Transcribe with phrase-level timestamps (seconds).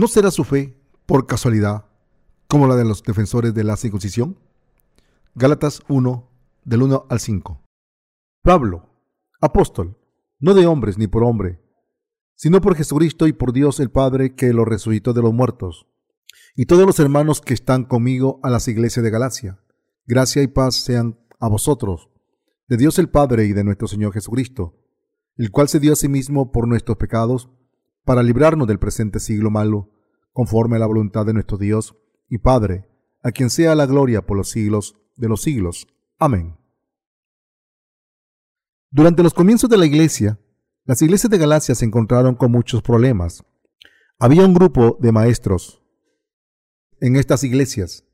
[0.00, 1.84] ¿No será su fe, por casualidad,
[2.48, 4.38] como la de los defensores de la circuncisión?
[5.34, 6.26] Gálatas 1,
[6.64, 7.62] del 1 al 5.
[8.42, 8.88] Pablo,
[9.42, 9.98] apóstol,
[10.38, 11.60] no de hombres ni por hombre,
[12.34, 15.86] sino por Jesucristo y por Dios el Padre que lo resucitó de los muertos,
[16.56, 19.60] y todos los hermanos que están conmigo a las iglesias de Galacia.
[20.06, 22.08] Gracia y paz sean a vosotros,
[22.68, 24.78] de Dios el Padre y de nuestro Señor Jesucristo,
[25.36, 27.50] el cual se dio a sí mismo por nuestros pecados,
[28.10, 29.88] para librarnos del presente siglo malo,
[30.32, 31.94] conforme a la voluntad de nuestro Dios
[32.28, 32.88] y Padre,
[33.22, 35.86] a quien sea la gloria por los siglos de los siglos.
[36.18, 36.56] Amén.
[38.90, 40.40] Durante los comienzos de la iglesia,
[40.86, 43.44] las iglesias de Galacia se encontraron con muchos problemas.
[44.18, 45.80] Había un grupo de maestros
[47.00, 48.04] en estas iglesias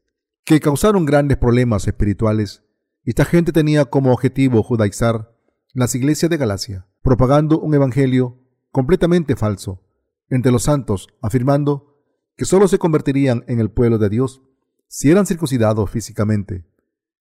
[0.44, 2.62] que causaron grandes problemas espirituales.
[3.02, 5.34] Esta gente tenía como objetivo judaizar
[5.72, 9.84] las iglesias de Galacia, propagando un evangelio completamente falso
[10.28, 12.02] entre los santos, afirmando
[12.36, 14.42] que sólo se convertirían en el pueblo de Dios
[14.88, 16.64] si eran circuncidados físicamente.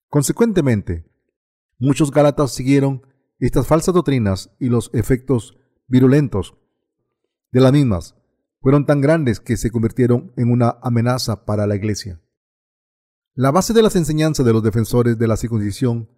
[0.09, 1.05] Consecuentemente,
[1.77, 3.05] muchos gálatas siguieron
[3.39, 6.55] estas falsas doctrinas y los efectos virulentos
[7.51, 8.15] de las mismas
[8.61, 12.19] fueron tan grandes que se convirtieron en una amenaza para la iglesia.
[13.35, 16.09] La base de las enseñanzas de los defensores de la circuncisión,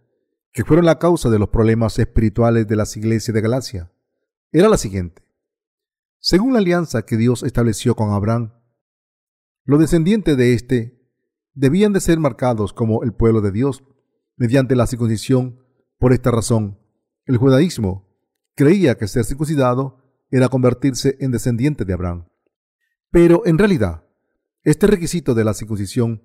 [0.54, 3.92] que fueron la causa de los problemas espirituales de las iglesias de Galacia,
[4.52, 5.27] era la siguiente.
[6.20, 8.54] Según la alianza que Dios estableció con Abraham,
[9.64, 10.98] los descendientes de éste
[11.54, 13.84] debían de ser marcados como el pueblo de Dios
[14.36, 15.60] mediante la circuncisión.
[16.00, 16.80] Por esta razón,
[17.26, 18.08] el judaísmo
[18.56, 22.28] creía que ser circuncidado era convertirse en descendiente de Abraham.
[23.12, 24.04] Pero en realidad,
[24.64, 26.24] este requisito de la circuncisión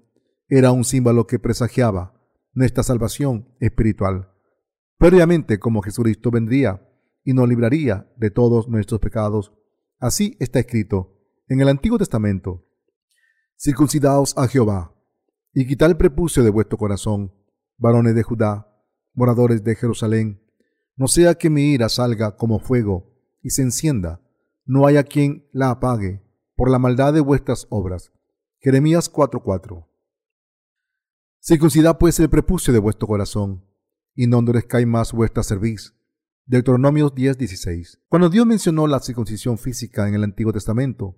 [0.48, 2.14] era un símbolo que presagiaba
[2.52, 4.30] nuestra salvación espiritual.
[4.98, 6.86] Previamente, como Jesucristo vendría
[7.24, 9.52] y nos libraría de todos nuestros pecados,
[10.02, 11.16] así está escrito
[11.48, 12.66] en el Antiguo Testamento
[13.56, 14.92] circuncidaos a Jehová,
[15.54, 17.32] y quitad el prepucio de vuestro corazón,
[17.78, 18.66] varones de Judá,
[19.14, 20.42] moradores de Jerusalén,
[20.96, 24.20] no sea que mi ira salga como fuego y se encienda,
[24.64, 26.24] no haya quien la apague
[26.56, 28.10] por la maldad de vuestras obras.
[28.58, 29.86] Jeremías 4:4.
[31.38, 33.64] Circuncidad pues el prepucio de vuestro corazón,
[34.16, 35.94] y no endurezcáis más vuestra cerviz.
[36.46, 38.00] Deuteronomios 10:16.
[38.08, 41.16] Cuando Dios mencionó la circuncisión física en el Antiguo Testamento,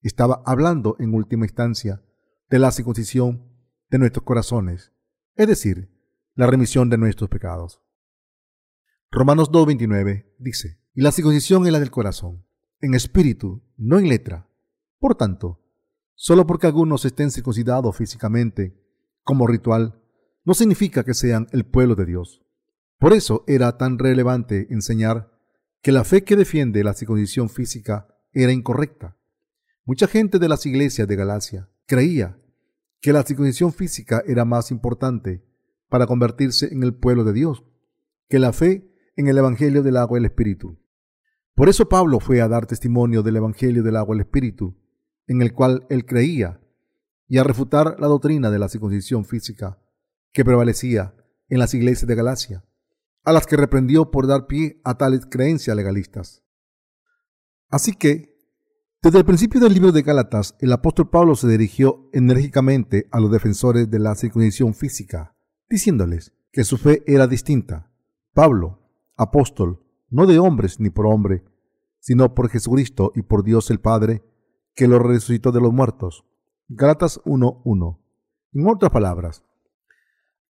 [0.00, 2.02] estaba hablando en última instancia
[2.48, 3.48] de la circuncisión
[3.90, 4.92] de nuestros corazones,
[5.36, 5.90] es decir,
[6.34, 7.82] la remisión de nuestros pecados.
[9.10, 12.44] Romanos 2.29 dice, y la circuncisión es la del corazón,
[12.80, 14.48] en espíritu, no en letra.
[14.98, 15.60] Por tanto,
[16.14, 18.74] solo porque algunos estén circuncidados físicamente,
[19.22, 20.02] como ritual,
[20.44, 22.42] no significa que sean el pueblo de Dios.
[23.02, 25.28] Por eso era tan relevante enseñar
[25.82, 29.16] que la fe que defiende la circuncisión física era incorrecta.
[29.84, 32.38] Mucha gente de las iglesias de Galacia creía
[33.00, 35.44] que la circuncisión física era más importante
[35.88, 37.64] para convertirse en el pueblo de Dios
[38.28, 40.78] que la fe en el Evangelio del agua y el Espíritu.
[41.56, 44.76] Por eso Pablo fue a dar testimonio del Evangelio del agua y el Espíritu,
[45.26, 46.60] en el cual él creía,
[47.26, 49.80] y a refutar la doctrina de la circuncisión física
[50.32, 51.16] que prevalecía
[51.48, 52.64] en las iglesias de Galacia,
[53.24, 56.42] a las que reprendió por dar pie a tales creencias legalistas.
[57.68, 58.32] Así que
[59.02, 63.32] desde el principio del libro de Gálatas, el apóstol Pablo se dirigió enérgicamente a los
[63.32, 65.34] defensores de la circuncisión física,
[65.68, 67.90] diciéndoles que su fe era distinta.
[68.32, 68.78] Pablo,
[69.16, 71.42] apóstol, no de hombres ni por hombre,
[71.98, 74.22] sino por Jesucristo y por Dios el Padre,
[74.76, 76.24] que lo resucitó de los muertos.
[76.68, 77.98] Gálatas 1.1.
[78.52, 79.42] En otras palabras,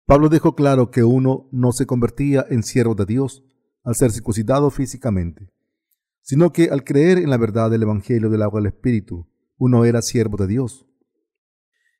[0.05, 3.43] Pablo dejó claro que uno no se convertía en siervo de Dios
[3.83, 5.53] al ser circuncidado físicamente
[6.23, 9.27] sino que al creer en la verdad del Evangelio del agua del Espíritu,
[9.57, 10.87] uno era siervo de Dios.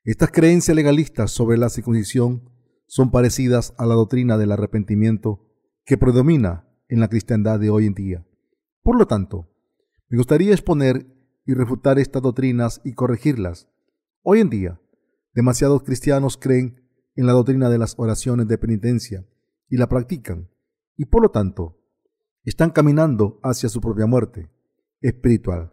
[0.02, 2.50] Estas creencias legalistas sobre la circuncisión
[2.86, 5.46] son parecidas a la doctrina del arrepentimiento
[5.84, 8.26] que predomina en la cristiandad de hoy en día.
[8.82, 9.50] Por lo tanto,
[10.08, 11.06] me gustaría exponer
[11.46, 13.68] y refutar estas doctrinas y corregirlas.
[14.22, 14.80] Hoy en día,
[15.34, 16.83] demasiados cristianos creen
[17.16, 19.26] en la doctrina de las oraciones de penitencia
[19.68, 20.50] y la practican,
[20.96, 21.80] y por lo tanto,
[22.44, 24.50] están caminando hacia su propia muerte
[25.00, 25.72] espiritual.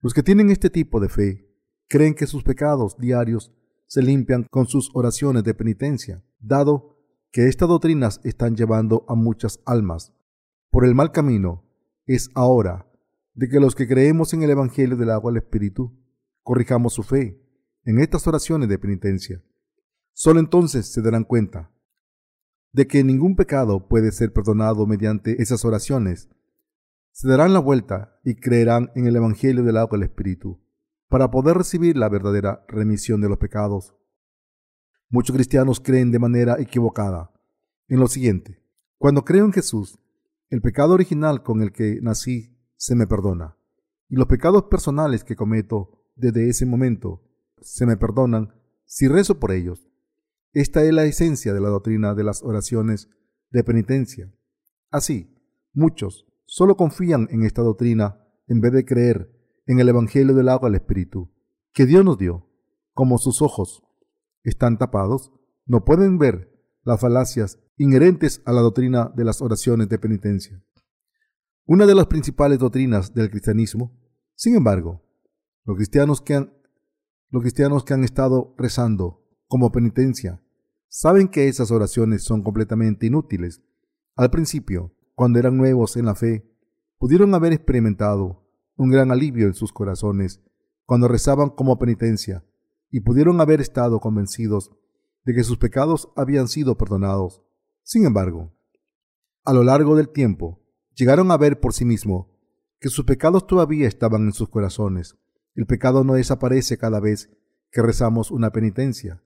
[0.00, 1.48] Los que tienen este tipo de fe
[1.88, 3.52] creen que sus pecados diarios
[3.86, 6.96] se limpian con sus oraciones de penitencia, dado
[7.32, 10.12] que estas doctrinas están llevando a muchas almas
[10.70, 11.64] por el mal camino,
[12.06, 12.86] es ahora
[13.34, 15.96] de que los que creemos en el Evangelio del agua al Espíritu
[16.42, 17.40] corrijamos su fe
[17.84, 19.42] en estas oraciones de penitencia.
[20.12, 21.70] Solo entonces se darán cuenta
[22.72, 26.28] de que ningún pecado puede ser perdonado mediante esas oraciones,
[27.12, 30.60] se darán la vuelta y creerán en el Evangelio del agua del Espíritu.
[31.08, 33.96] para poder recibir la verdadera remisión de los pecados.
[35.08, 37.32] Muchos cristianos creen de manera equivocada
[37.88, 38.62] en lo siguiente.
[38.96, 39.98] Cuando creo en Jesús,
[40.50, 43.56] el pecado original con el que nací se me perdona,
[44.08, 47.22] y los pecados personales que cometo desde ese momento
[47.60, 48.54] se me perdonan
[48.84, 49.89] si rezo por ellos.
[50.52, 53.08] Esta es la esencia de la doctrina de las oraciones
[53.50, 54.32] de penitencia.
[54.90, 55.36] Así,
[55.72, 59.30] muchos solo confían en esta doctrina en vez de creer
[59.66, 61.32] en el Evangelio del agua del Espíritu
[61.72, 62.48] que Dios nos dio.
[62.92, 63.84] Como sus ojos
[64.42, 65.30] están tapados,
[65.66, 66.52] no pueden ver
[66.82, 70.60] las falacias inherentes a la doctrina de las oraciones de penitencia.
[71.64, 73.96] Una de las principales doctrinas del cristianismo,
[74.34, 75.02] sin embargo,
[75.64, 76.52] los cristianos que han,
[77.30, 79.19] los cristianos que han estado rezando
[79.50, 80.40] como penitencia
[80.88, 83.60] saben que esas oraciones son completamente inútiles.
[84.14, 86.48] Al principio, cuando eran nuevos en la fe,
[86.98, 90.40] pudieron haber experimentado un gran alivio en sus corazones
[90.86, 92.44] cuando rezaban como penitencia
[92.92, 94.70] y pudieron haber estado convencidos
[95.24, 97.42] de que sus pecados habían sido perdonados.
[97.82, 98.52] Sin embargo,
[99.44, 100.62] a lo largo del tiempo,
[100.94, 102.28] llegaron a ver por sí mismos
[102.78, 105.16] que sus pecados todavía estaban en sus corazones.
[105.56, 107.30] El pecado no desaparece cada vez
[107.72, 109.24] que rezamos una penitencia,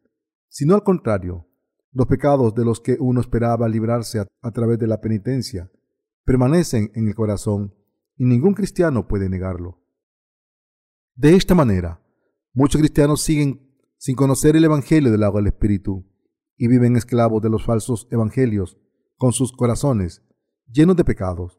[0.54, 1.48] sino al contrario,
[1.90, 5.68] los pecados de los que uno esperaba librarse a, a través de la penitencia
[6.24, 7.74] permanecen en el corazón
[8.16, 9.82] y ningún cristiano puede negarlo.
[11.16, 12.00] De esta manera,
[12.52, 16.06] muchos cristianos siguen sin conocer el Evangelio del agua del Espíritu
[16.56, 18.78] y viven esclavos de los falsos evangelios
[19.16, 20.22] con sus corazones
[20.70, 21.58] llenos de pecados.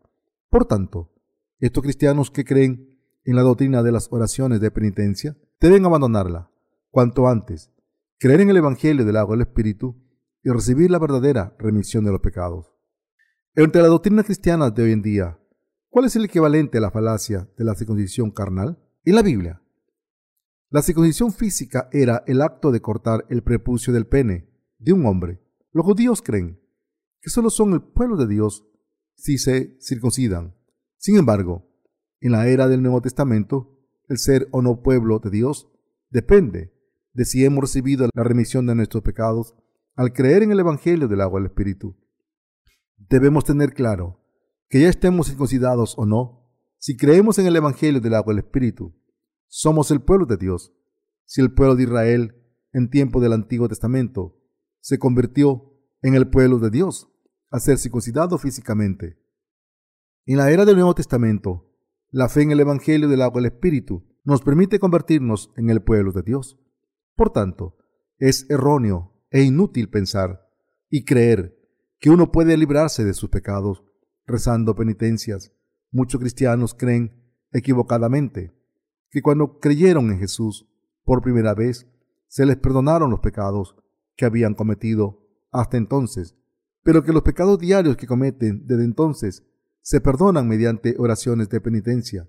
[0.49, 1.11] Por tanto,
[1.59, 6.49] estos cristianos que creen en la doctrina de las oraciones de penitencia deben abandonarla
[6.91, 7.74] cuanto antes,
[8.25, 10.03] creer en el Evangelio del agua del Espíritu
[10.41, 12.65] y recibir la verdadera remisión de los pecados.
[13.53, 15.39] Entre las doctrinas cristianas de hoy en día,
[15.89, 18.79] ¿cuál es el equivalente a la falacia de la circuncisión carnal?
[19.03, 19.61] En la Biblia,
[20.71, 24.49] la circuncisión física era el acto de cortar el prepucio del pene
[24.79, 25.39] de un hombre.
[25.71, 26.59] Los judíos creen
[27.21, 28.67] que solo son el pueblo de Dios
[29.13, 30.55] si se circuncidan.
[30.97, 31.69] Sin embargo,
[32.21, 33.77] en la era del Nuevo Testamento,
[34.09, 35.69] el ser o no pueblo de Dios
[36.09, 36.74] depende
[37.15, 39.55] de si hemos recibido la remisión de nuestros pecados
[39.95, 41.97] al creer en el Evangelio del agua del Espíritu.
[42.97, 44.21] Debemos tener claro
[44.69, 48.93] que ya estemos circuncidados o no, si creemos en el Evangelio del agua del Espíritu,
[49.47, 50.73] somos el pueblo de Dios.
[51.23, 52.35] Si el pueblo de Israel
[52.73, 54.37] en tiempo del Antiguo Testamento
[54.81, 57.09] se convirtió en el pueblo de Dios
[57.49, 59.17] al ser circuncidado físicamente.
[60.25, 61.71] En la era del Nuevo Testamento,
[62.09, 66.11] la fe en el Evangelio del agua del Espíritu nos permite convertirnos en el pueblo
[66.11, 66.59] de Dios.
[67.15, 67.77] Por tanto,
[68.17, 70.49] es erróneo e inútil pensar
[70.89, 71.57] y creer
[71.99, 73.83] que uno puede librarse de sus pecados
[74.25, 75.53] rezando penitencias.
[75.91, 78.53] Muchos cristianos creen equivocadamente
[79.09, 80.67] que cuando creyeron en Jesús
[81.03, 81.87] por primera vez,
[82.27, 83.75] se les perdonaron los pecados
[84.17, 86.35] que habían cometido hasta entonces,
[86.83, 89.43] pero que los pecados diarios que cometen desde entonces
[89.81, 92.27] se perdonan mediante oraciones de penitencia,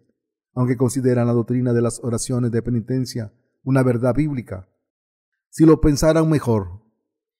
[0.54, 3.32] aunque consideran la doctrina de las oraciones de penitencia
[3.64, 4.68] una verdad bíblica.
[5.50, 6.82] Si lo pensaran mejor,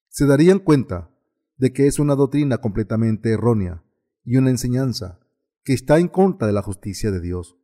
[0.08, 1.10] se darían cuenta
[1.56, 3.82] de que es una doctrina completamente errónea
[4.24, 5.20] y una enseñanza
[5.64, 7.58] que está en contra de la justicia de Dios.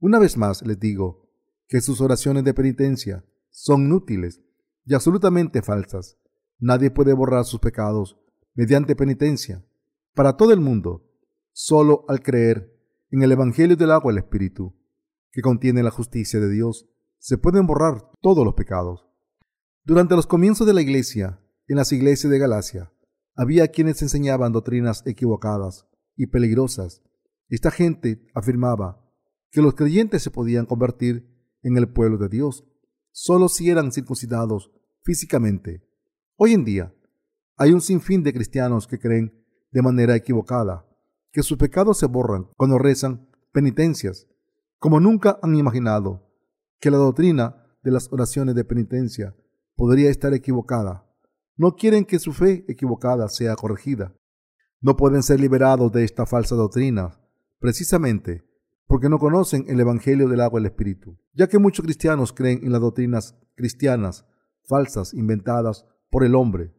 [0.00, 1.28] Una vez más les digo
[1.66, 4.40] que sus oraciones de penitencia son inútiles
[4.86, 6.16] y absolutamente falsas.
[6.58, 8.18] Nadie puede borrar sus pecados
[8.54, 9.64] mediante penitencia.
[10.14, 11.04] Para todo el mundo,
[11.52, 12.74] solo al creer
[13.10, 14.74] en el Evangelio del agua del Espíritu,
[15.30, 16.88] que contiene la justicia de Dios,
[17.18, 19.07] se pueden borrar todos los pecados.
[19.88, 22.92] Durante los comienzos de la iglesia, en las iglesias de Galacia,
[23.34, 27.00] había quienes enseñaban doctrinas equivocadas y peligrosas.
[27.48, 29.02] Esta gente afirmaba
[29.50, 31.26] que los creyentes se podían convertir
[31.62, 32.66] en el pueblo de Dios
[33.12, 34.70] solo si eran circuncidados
[35.04, 35.88] físicamente.
[36.36, 36.94] Hoy en día
[37.56, 40.86] hay un sinfín de cristianos que creen de manera equivocada
[41.32, 44.26] que sus pecados se borran cuando rezan penitencias,
[44.78, 46.30] como nunca han imaginado
[46.78, 49.34] que la doctrina de las oraciones de penitencia
[49.78, 51.08] podría estar equivocada
[51.58, 54.14] no quieren que su fe equivocada sea corregida.
[54.80, 57.20] No pueden ser liberados de esta falsa doctrina,
[57.58, 58.44] precisamente
[58.86, 62.60] porque no conocen el Evangelio del agua y el Espíritu, ya que muchos cristianos creen
[62.62, 64.24] en las doctrinas cristianas
[64.68, 66.72] falsas inventadas por el hombre.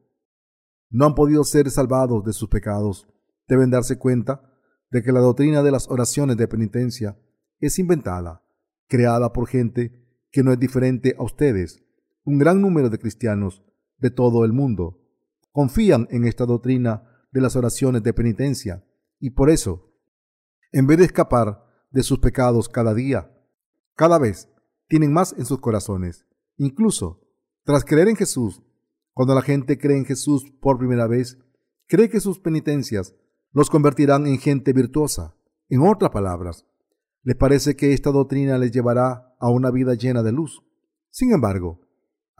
[0.89, 3.05] No han podido ser salvados de sus pecados.
[3.49, 4.41] Deben darse cuenta
[4.89, 7.19] de que la doctrina de las oraciones de penitencia
[7.59, 8.43] es inventada,
[8.87, 11.83] creada por gente que no es diferente a ustedes.
[12.23, 13.63] Un gran número de cristianos
[13.97, 15.01] de todo el mundo.
[15.51, 18.85] Confían en esta doctrina de las oraciones de penitencia
[19.19, 19.93] y por eso,
[20.71, 23.31] en vez de escapar de sus pecados cada día,
[23.95, 24.49] cada vez
[24.87, 26.25] tienen más en sus corazones.
[26.57, 27.27] Incluso,
[27.63, 28.61] tras creer en Jesús,
[29.13, 31.37] cuando la gente cree en Jesús por primera vez,
[31.87, 33.15] cree que sus penitencias
[33.51, 35.35] los convertirán en gente virtuosa.
[35.67, 36.65] En otras palabras,
[37.23, 40.63] les parece que esta doctrina les llevará a una vida llena de luz.
[41.09, 41.81] Sin embargo,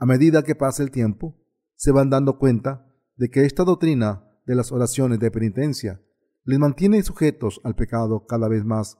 [0.00, 1.36] a medida que pasa el tiempo,
[1.76, 6.00] se van dando cuenta de que esta doctrina de las oraciones de penitencia
[6.44, 8.96] les mantiene sujetos al pecado cada vez más.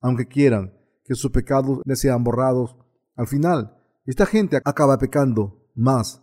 [0.00, 2.76] Aunque quieran que sus pecados les sean borrados,
[3.14, 6.20] al final esta gente acaba pecando más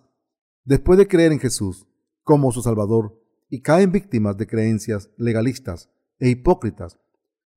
[0.65, 1.87] después de creer en Jesús
[2.23, 6.99] como su Salvador y caen víctimas de creencias legalistas e hipócritas.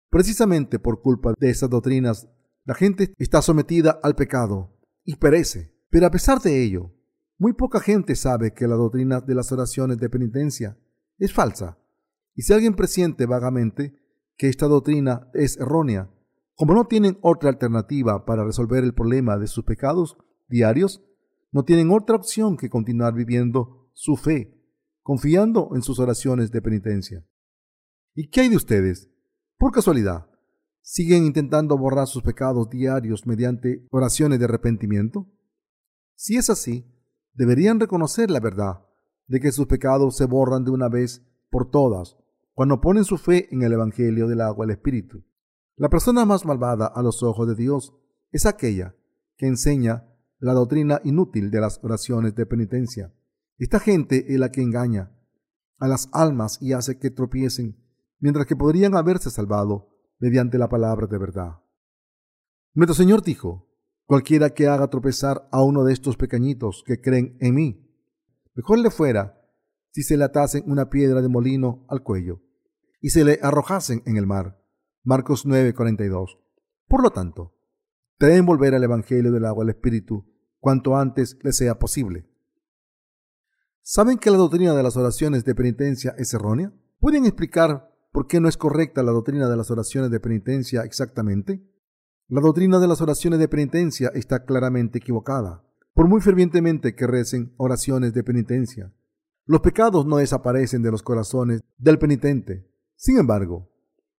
[0.09, 2.29] Precisamente por culpa de esas doctrinas,
[2.65, 5.80] la gente está sometida al pecado y perece.
[5.91, 6.93] Pero a pesar de ello,
[7.37, 10.79] muy poca gente sabe que la doctrina de las oraciones de penitencia
[11.19, 11.79] es falsa.
[12.35, 13.95] Y si alguien presiente vagamente
[14.37, 16.11] que esta doctrina es errónea,
[16.55, 20.17] como no tienen otra alternativa para resolver el problema de sus pecados
[20.49, 21.03] diarios,
[21.53, 24.55] no tienen otra opción que continuar viviendo su fe,
[25.03, 27.27] confiando en sus oraciones de penitencia.
[28.15, 29.11] ¿Y qué hay de ustedes?
[29.59, 30.27] Por casualidad,
[30.83, 35.27] ¿siguen intentando borrar sus pecados diarios mediante oraciones de arrepentimiento?
[36.23, 36.85] Si es así,
[37.33, 38.85] deberían reconocer la verdad
[39.27, 42.19] de que sus pecados se borran de una vez por todas
[42.53, 45.25] cuando ponen su fe en el Evangelio del agua del Espíritu.
[45.77, 47.95] La persona más malvada a los ojos de Dios
[48.33, 48.95] es aquella
[49.39, 53.15] que enseña la doctrina inútil de las oraciones de penitencia.
[53.57, 55.19] Esta gente es la que engaña
[55.79, 57.83] a las almas y hace que tropiecen,
[58.19, 61.61] mientras que podrían haberse salvado mediante la palabra de verdad.
[62.75, 63.70] Nuestro Señor dijo,
[64.11, 67.89] cualquiera que haga tropezar a uno de estos pequeñitos que creen en mí,
[68.57, 69.41] mejor le fuera
[69.93, 72.43] si se le atasen una piedra de molino al cuello
[73.01, 74.61] y se le arrojasen en el mar.
[75.05, 76.41] Marcos 9:42.
[76.89, 77.55] Por lo tanto,
[78.19, 80.27] deben volver al Evangelio del agua al Espíritu
[80.59, 82.29] cuanto antes les sea posible.
[83.81, 86.73] ¿Saben que la doctrina de las oraciones de penitencia es errónea?
[86.99, 91.65] ¿Pueden explicar por qué no es correcta la doctrina de las oraciones de penitencia exactamente?
[92.33, 95.65] La doctrina de las oraciones de penitencia está claramente equivocada.
[95.95, 98.95] Por muy fervientemente que recen oraciones de penitencia,
[99.47, 102.71] los pecados no desaparecen de los corazones del penitente.
[102.95, 103.69] Sin embargo,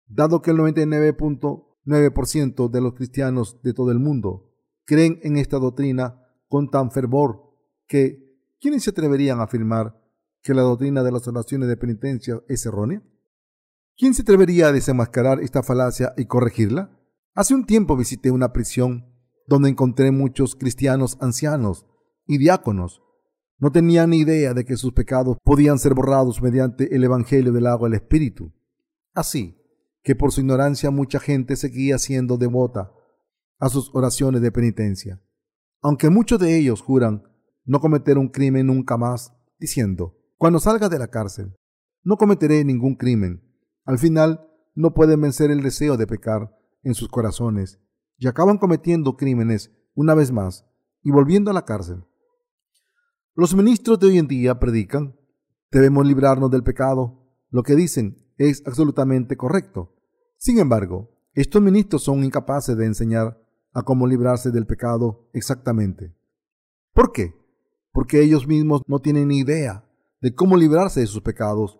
[0.08, 4.51] dado que el 99.9% de los cristianos de todo el mundo
[4.84, 7.56] creen en esta doctrina con tan fervor
[7.88, 9.98] que ¿quiénes se atreverían a afirmar
[10.44, 13.01] que la doctrina de las oraciones de penitencia es errónea?
[13.96, 16.98] ¿Quién se atrevería a desenmascarar esta falacia y corregirla?
[17.34, 19.06] Hace un tiempo visité una prisión
[19.48, 21.86] donde encontré muchos cristianos ancianos
[22.28, 23.02] y diáconos.
[23.58, 27.68] No tenían ni idea de que sus pecados podían ser borrados mediante el Evangelio del
[27.68, 28.54] agua del Espíritu.
[29.14, 29.58] Así
[30.04, 32.92] que por su ignorancia mucha gente seguía siendo devota
[33.60, 35.22] a sus oraciones de penitencia
[35.82, 37.24] aunque muchos de ellos juran
[37.66, 41.56] no cometer un crimen nunca más, diciendo, cuando salga de la cárcel,
[42.04, 43.44] no cometeré ningún crimen.
[43.86, 47.80] Al final, no pueden vencer el deseo de pecar en sus corazones
[48.18, 50.66] y acaban cometiendo crímenes una vez más
[51.04, 52.04] y volviendo a la cárcel.
[53.34, 55.16] Los ministros de hoy en día predican,
[55.72, 57.28] debemos librarnos del pecado.
[57.50, 59.96] Lo que dicen es absolutamente correcto.
[60.38, 63.42] Sin embargo, estos ministros son incapaces de enseñar
[63.74, 66.14] a cómo librarse del pecado exactamente.
[66.94, 67.34] ¿Por qué?
[67.92, 69.88] Porque ellos mismos no tienen ni idea
[70.20, 71.80] de cómo librarse de sus pecados,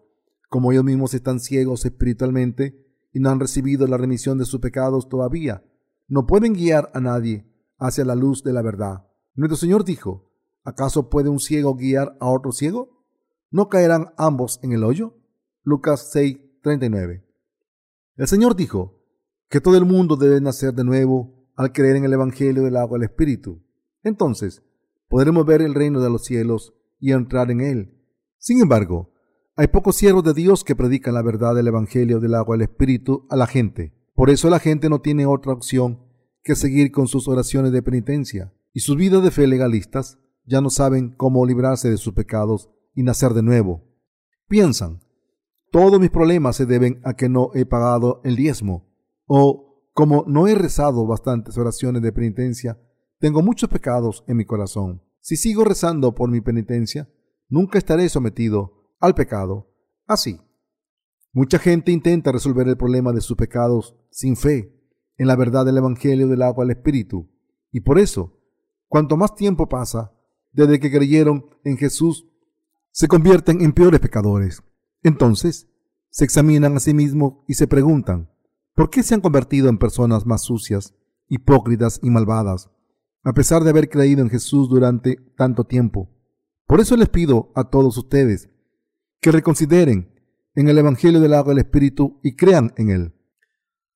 [0.50, 5.10] como ellos mismos están ciegos espiritualmente y no han recibido la remisión de sus pecados
[5.10, 5.64] todavía.
[6.08, 7.46] No pueden guiar a nadie
[7.78, 9.08] hacia la luz de la verdad.
[9.36, 10.32] Nuestro Señor dijo,
[10.64, 13.06] ¿acaso puede un ciego guiar a otro ciego?
[13.50, 15.18] ¿No caerán ambos en el hoyo?
[15.64, 17.26] Lucas 6, 39.
[18.18, 19.02] El Señor dijo
[19.50, 22.98] que todo el mundo debe nacer de nuevo al creer en el Evangelio del agua
[22.98, 23.62] del Espíritu.
[24.04, 24.64] Entonces,
[25.10, 27.98] podremos ver el reino de los cielos y entrar en él.
[28.38, 29.11] Sin embargo,
[29.56, 33.28] hay pocos siervos de Dios que predican la verdad del Evangelio del agua del Espíritu
[33.30, 33.94] a la gente.
[34.16, 36.00] Por eso la gente no tiene otra opción
[36.44, 40.70] que seguir con sus oraciones de penitencia y sus vidas de fe legalistas ya no
[40.70, 43.84] saben cómo librarse de sus pecados y nacer de nuevo.
[44.48, 45.02] Piensan,
[45.72, 48.90] todos mis problemas se deben a que no he pagado el diezmo
[49.28, 52.80] o como no he rezado bastantes oraciones de penitencia,
[53.20, 55.04] tengo muchos pecados en mi corazón.
[55.20, 57.10] Si sigo rezando por mi penitencia,
[57.50, 59.70] nunca estaré sometido al pecado.
[60.08, 60.40] Así,
[61.34, 64.74] mucha gente intenta resolver el problema de sus pecados sin fe
[65.18, 67.30] en la verdad del Evangelio del agua al Espíritu.
[67.72, 68.40] Y por eso,
[68.88, 70.14] cuanto más tiempo pasa
[70.54, 72.28] desde que creyeron en Jesús,
[72.92, 74.64] se convierten en peores pecadores.
[75.04, 75.68] Entonces,
[76.10, 78.32] se examinan a sí mismos y se preguntan,
[78.74, 80.96] ¿Por qué se han convertido en personas más sucias,
[81.28, 82.70] hipócritas y malvadas?
[83.24, 86.10] a pesar de haber creído en Jesús durante tanto tiempo.
[86.66, 88.50] Por eso les pido a todos ustedes
[89.22, 90.20] que reconsideren
[90.56, 93.16] en el Evangelio del agua del Espíritu y crean en él.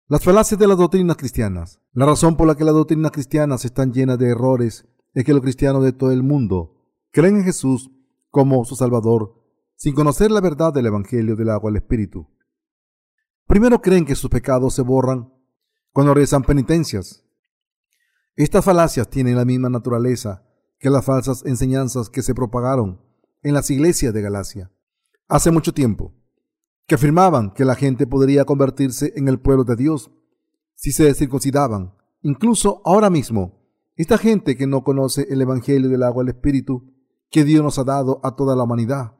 [0.07, 1.81] Las falacias de las doctrinas cristianas.
[1.93, 5.41] La razón por la que las doctrinas cristianas están llenas de errores es que los
[5.41, 6.77] cristianos de todo el mundo
[7.11, 7.89] creen en Jesús
[8.29, 9.41] como su Salvador
[9.75, 12.29] sin conocer la verdad del Evangelio del agua del Espíritu.
[13.47, 15.33] Primero creen que sus pecados se borran
[15.91, 17.25] cuando rezan penitencias.
[18.35, 20.45] Estas falacias tienen la misma naturaleza
[20.77, 23.01] que las falsas enseñanzas que se propagaron
[23.41, 24.71] en las iglesias de Galacia
[25.27, 26.13] hace mucho tiempo,
[26.87, 30.11] que afirmaban que la gente podría convertirse en el pueblo de Dios
[30.75, 31.93] si se circuncidaban.
[32.21, 33.65] Incluso ahora mismo,
[33.95, 36.93] esta gente que no conoce el Evangelio del agua del Espíritu
[37.29, 39.15] que Dios nos ha dado a toda la humanidad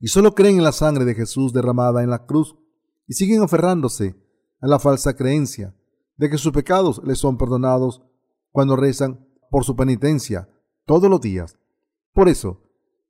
[0.00, 2.56] y solo creen en la sangre de Jesús derramada en la cruz
[3.06, 4.16] y siguen aferrándose
[4.60, 5.74] a la falsa creencia
[6.16, 8.02] de que sus pecados les son perdonados
[8.50, 10.48] cuando rezan por su penitencia
[10.86, 11.58] todos los días.
[12.12, 12.62] Por eso,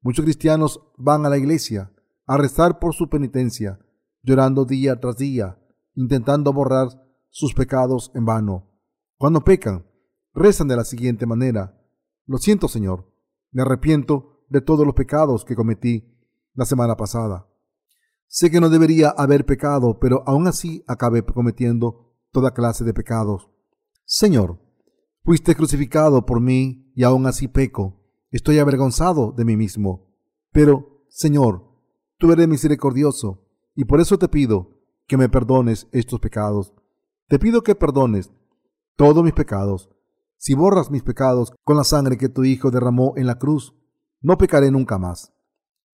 [0.02, 1.91] muchos cristianos van a la iglesia
[2.32, 3.78] a rezar por su penitencia,
[4.22, 5.58] llorando día tras día,
[5.94, 6.88] intentando borrar
[7.28, 8.70] sus pecados en vano.
[9.18, 9.84] Cuando pecan,
[10.32, 11.78] rezan de la siguiente manera.
[12.24, 13.12] Lo siento, Señor,
[13.50, 16.10] me arrepiento de todos los pecados que cometí
[16.54, 17.50] la semana pasada.
[18.28, 23.50] Sé que no debería haber pecado, pero aún así acabé cometiendo toda clase de pecados.
[24.06, 24.58] Señor,
[25.22, 28.00] fuiste crucificado por mí y aún así peco.
[28.30, 30.16] Estoy avergonzado de mí mismo.
[30.50, 31.71] Pero, Señor,
[32.22, 36.72] tú eres misericordioso y por eso te pido que me perdones estos pecados.
[37.26, 38.30] Te pido que perdones
[38.94, 39.90] todos mis pecados.
[40.36, 43.74] Si borras mis pecados con la sangre que tu Hijo derramó en la cruz,
[44.20, 45.32] no pecaré nunca más.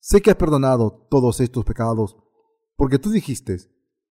[0.01, 2.19] Sé que has perdonado todos estos pecados,
[2.77, 3.57] porque tú dijiste,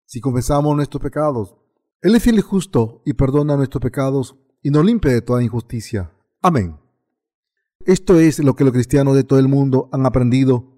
[0.08, 1.56] si confesamos nuestros pecados,
[2.02, 6.12] Él es fiel y justo y perdona nuestros pecados y nos limpia de toda injusticia.
[6.42, 6.80] Amén.
[7.86, 10.77] Esto es lo que los cristianos de todo el mundo han aprendido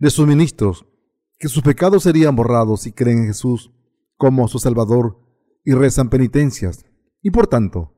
[0.00, 0.86] de sus ministros,
[1.38, 3.70] que sus pecados serían borrados si creen en Jesús
[4.16, 5.20] como su Salvador
[5.64, 6.84] y rezan penitencias,
[7.22, 7.94] y por tanto,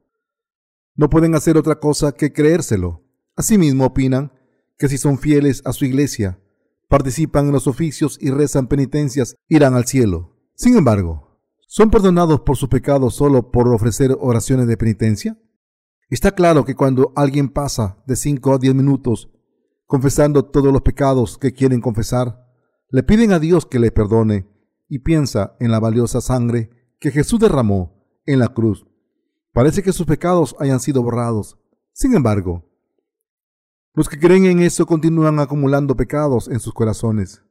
[0.94, 3.02] no pueden hacer otra cosa que creérselo.
[3.34, 4.32] Asimismo opinan
[4.76, 6.40] que si son fieles a su iglesia,
[6.88, 10.36] participan en los oficios y rezan penitencias, irán al cielo.
[10.54, 15.40] Sin embargo, ¿son perdonados por sus pecados solo por ofrecer oraciones de penitencia?
[16.10, 19.30] Está claro que cuando alguien pasa de 5 a 10 minutos
[19.92, 22.48] confesando todos los pecados que quieren confesar,
[22.88, 24.48] le piden a Dios que le perdone
[24.88, 28.86] y piensa en la valiosa sangre que Jesús derramó en la cruz.
[29.52, 31.58] Parece que sus pecados hayan sido borrados.
[31.92, 32.72] Sin embargo,
[33.92, 37.42] los que creen en eso continúan acumulando pecados en sus corazones.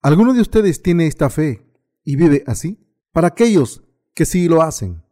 [0.00, 1.70] ¿Alguno de ustedes tiene esta fe
[2.02, 2.82] y vive así?
[3.12, 3.84] Para aquellos
[4.14, 5.04] que sí lo hacen,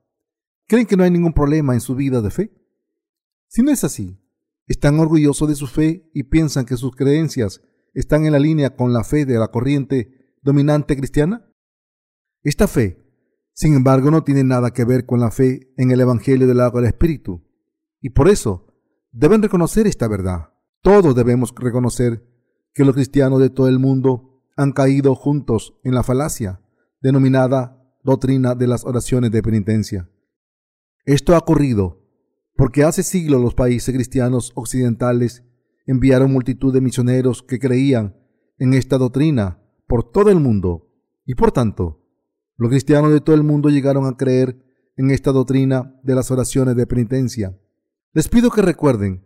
[0.66, 2.50] ¿creen que no hay ningún problema en su vida de fe?
[3.46, 4.18] Si no es así,
[4.68, 7.62] están orgullosos de su fe y piensan que sus creencias
[7.94, 11.50] están en la línea con la fe de la corriente dominante cristiana.
[12.42, 13.04] Esta fe,
[13.54, 16.80] sin embargo, no tiene nada que ver con la fe en el Evangelio del agua
[16.80, 17.44] del Espíritu,
[18.00, 18.66] y por eso
[19.10, 20.50] deben reconocer esta verdad.
[20.82, 22.24] Todos debemos reconocer
[22.74, 26.60] que los cristianos de todo el mundo han caído juntos en la falacia
[27.00, 30.10] denominada doctrina de las oraciones de penitencia.
[31.04, 32.07] Esto ha ocurrido
[32.58, 35.44] porque hace siglos los países cristianos occidentales
[35.86, 38.16] enviaron multitud de misioneros que creían
[38.58, 40.90] en esta doctrina por todo el mundo
[41.24, 42.04] y por tanto
[42.56, 44.60] los cristianos de todo el mundo llegaron a creer
[44.96, 47.56] en esta doctrina de las oraciones de penitencia.
[48.12, 49.24] Les pido que recuerden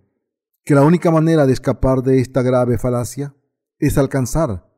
[0.62, 3.34] que la única manera de escapar de esta grave falacia
[3.78, 4.70] es alcanzar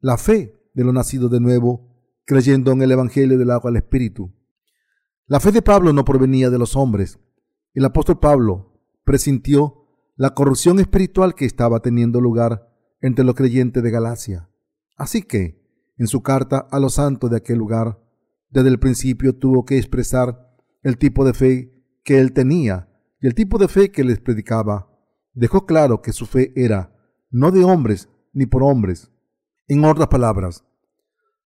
[0.00, 1.88] la fe de lo nacido de nuevo,
[2.26, 4.34] creyendo en el Evangelio del agua al Espíritu.
[5.26, 7.18] La fe de Pablo no provenía de los hombres.
[7.74, 12.68] El apóstol Pablo presintió la corrupción espiritual que estaba teniendo lugar
[13.00, 14.50] entre los creyentes de Galacia.
[14.96, 15.62] Así que,
[15.96, 17.98] en su carta a los santos de aquel lugar,
[18.50, 22.88] desde el principio tuvo que expresar el tipo de fe que él tenía
[23.20, 24.90] y el tipo de fe que les predicaba
[25.32, 26.94] dejó claro que su fe era
[27.30, 29.10] no de hombres ni por hombres.
[29.68, 30.64] En otras palabras,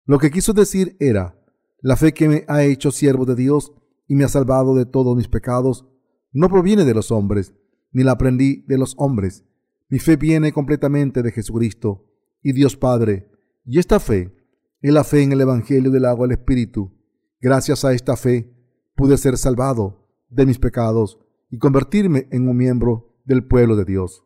[0.05, 1.35] lo que quiso decir era,
[1.79, 3.73] la fe que me ha hecho siervo de Dios
[4.07, 5.87] y me ha salvado de todos mis pecados,
[6.31, 7.53] no proviene de los hombres,
[7.91, 9.43] ni la aprendí de los hombres.
[9.89, 12.05] Mi fe viene completamente de Jesucristo
[12.41, 13.29] y Dios Padre,
[13.65, 14.35] y esta fe
[14.81, 16.91] es la fe en el Evangelio del agua del Espíritu.
[17.39, 18.53] Gracias a esta fe
[18.95, 24.23] pude ser salvado de mis pecados y convertirme en un miembro del pueblo de Dios.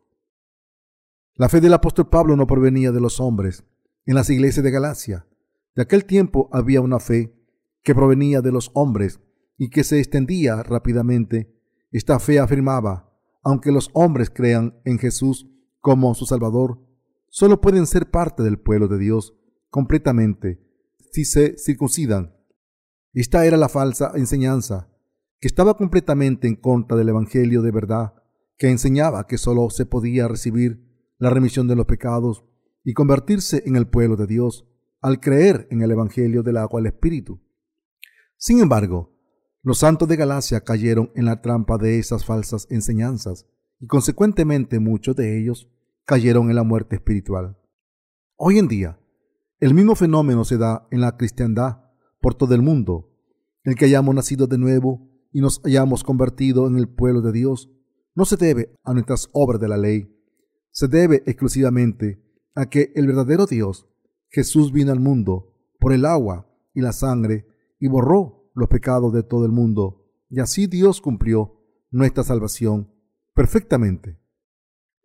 [1.34, 3.64] La fe del apóstol Pablo no provenía de los hombres.
[4.06, 5.26] En las iglesias de Galacia,
[5.74, 7.34] de aquel tiempo había una fe
[7.82, 9.20] que provenía de los hombres
[9.58, 11.55] y que se extendía rápidamente.
[11.96, 13.10] Esta fe afirmaba,
[13.42, 15.48] aunque los hombres crean en Jesús
[15.80, 16.78] como su Salvador,
[17.30, 19.34] solo pueden ser parte del pueblo de Dios
[19.70, 20.60] completamente
[21.10, 22.36] si se circuncidan.
[23.14, 24.92] Esta era la falsa enseñanza,
[25.40, 28.12] que estaba completamente en contra del Evangelio de verdad,
[28.58, 30.84] que enseñaba que solo se podía recibir
[31.16, 32.44] la remisión de los pecados
[32.84, 34.68] y convertirse en el pueblo de Dios
[35.00, 37.40] al creer en el Evangelio del agua al Espíritu.
[38.36, 39.15] Sin embargo,
[39.66, 43.46] los santos de Galacia cayeron en la trampa de esas falsas enseñanzas
[43.80, 45.68] y consecuentemente muchos de ellos
[46.04, 47.58] cayeron en la muerte espiritual.
[48.36, 49.00] Hoy en día,
[49.58, 51.78] el mismo fenómeno se da en la cristiandad
[52.20, 53.10] por todo el mundo.
[53.64, 57.68] El que hayamos nacido de nuevo y nos hayamos convertido en el pueblo de Dios
[58.14, 60.16] no se debe a nuestras obras de la ley,
[60.70, 62.22] se debe exclusivamente
[62.54, 63.88] a que el verdadero Dios,
[64.30, 67.48] Jesús, vino al mundo por el agua y la sangre
[67.80, 72.90] y borró los pecados de todo el mundo, y así Dios cumplió nuestra salvación
[73.34, 74.18] perfectamente.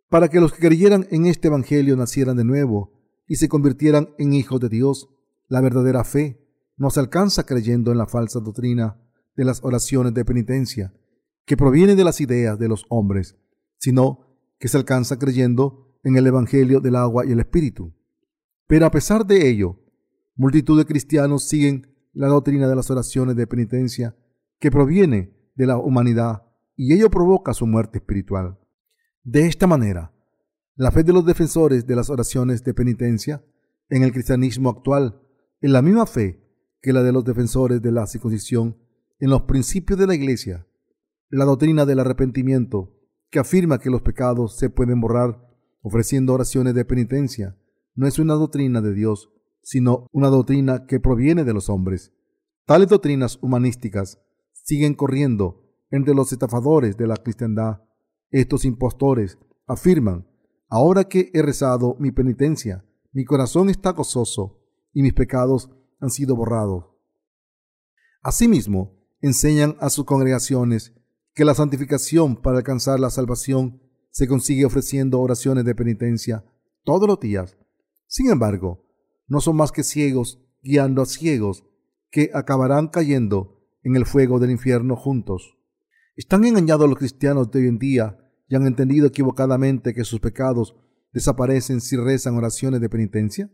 [0.09, 2.93] Para que los que creyeran en este Evangelio nacieran de nuevo
[3.27, 5.09] y se convirtieran en hijos de Dios,
[5.47, 8.99] la verdadera fe no se alcanza creyendo en la falsa doctrina
[9.35, 10.93] de las oraciones de penitencia,
[11.45, 13.35] que proviene de las ideas de los hombres,
[13.77, 17.93] sino que se alcanza creyendo en el Evangelio del agua y el Espíritu.
[18.67, 19.77] Pero a pesar de ello,
[20.35, 24.15] multitud de cristianos siguen la doctrina de las oraciones de penitencia
[24.59, 26.43] que proviene de la humanidad
[26.75, 28.59] y ello provoca su muerte espiritual.
[29.23, 30.13] De esta manera,
[30.75, 33.43] la fe de los defensores de las oraciones de penitencia
[33.89, 35.21] en el cristianismo actual
[35.59, 36.43] es la misma fe
[36.81, 38.77] que la de los defensores de la circuncisión
[39.19, 40.65] en los principios de la Iglesia.
[41.29, 42.97] La doctrina del arrepentimiento
[43.29, 45.47] que afirma que los pecados se pueden borrar
[45.81, 47.57] ofreciendo oraciones de penitencia,
[47.95, 52.13] no es una doctrina de Dios, sino una doctrina que proviene de los hombres.
[52.65, 54.19] Tales doctrinas humanísticas
[54.53, 57.81] siguen corriendo entre los estafadores de la cristiandad.
[58.29, 60.27] Estos impostores afirman,
[60.69, 64.61] ahora que he rezado mi penitencia, mi corazón está gozoso
[64.93, 65.69] y mis pecados
[65.99, 66.85] han sido borrados.
[68.23, 70.93] Asimismo, enseñan a sus congregaciones
[71.33, 76.45] que la santificación para alcanzar la salvación se consigue ofreciendo oraciones de penitencia
[76.83, 77.57] todos los días.
[78.07, 78.85] Sin embargo,
[79.27, 81.63] no son más que ciegos guiando a ciegos
[82.09, 85.57] que acabarán cayendo en el fuego del infierno juntos.
[86.15, 90.75] ¿Están engañados los cristianos de hoy en día y han entendido equivocadamente que sus pecados
[91.13, 93.49] desaparecen si rezan oraciones de penitencia?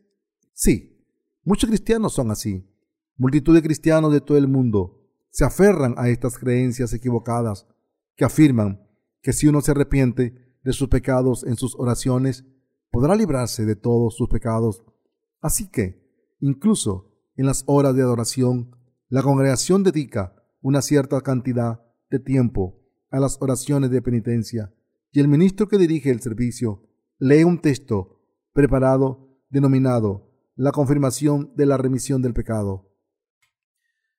[0.54, 1.06] Sí,
[1.44, 2.68] muchos cristianos son así.
[3.16, 7.68] Multitud de cristianos de todo el mundo se aferran a estas creencias equivocadas
[8.16, 8.82] que afirman
[9.22, 12.46] que si uno se arrepiente de sus pecados en sus oraciones,
[12.90, 14.84] podrá librarse de todos sus pecados.
[15.42, 16.04] Así que,
[16.40, 18.76] incluso en las horas de adoración,
[19.10, 24.74] la congregación dedica una cierta cantidad de tiempo a las oraciones de penitencia
[25.12, 26.84] y el ministro que dirige el servicio
[27.20, 28.22] lee un texto
[28.54, 32.92] preparado denominado la confirmación de la remisión del pecado.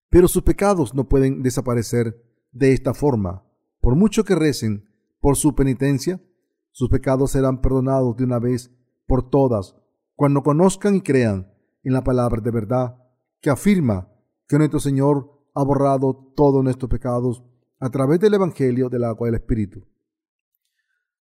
[0.09, 3.44] Pero sus pecados no pueden desaparecer de esta forma.
[3.81, 4.88] Por mucho que recen
[5.20, 6.22] por su penitencia,
[6.70, 8.70] sus pecados serán perdonados de una vez
[9.07, 9.74] por todas
[10.18, 11.48] cuando conozcan y crean
[11.85, 12.96] en la palabra de verdad
[13.40, 14.12] que afirma
[14.48, 17.44] que nuestro Señor ha borrado todos nuestros pecados
[17.78, 19.87] a través del Evangelio del agua del Espíritu.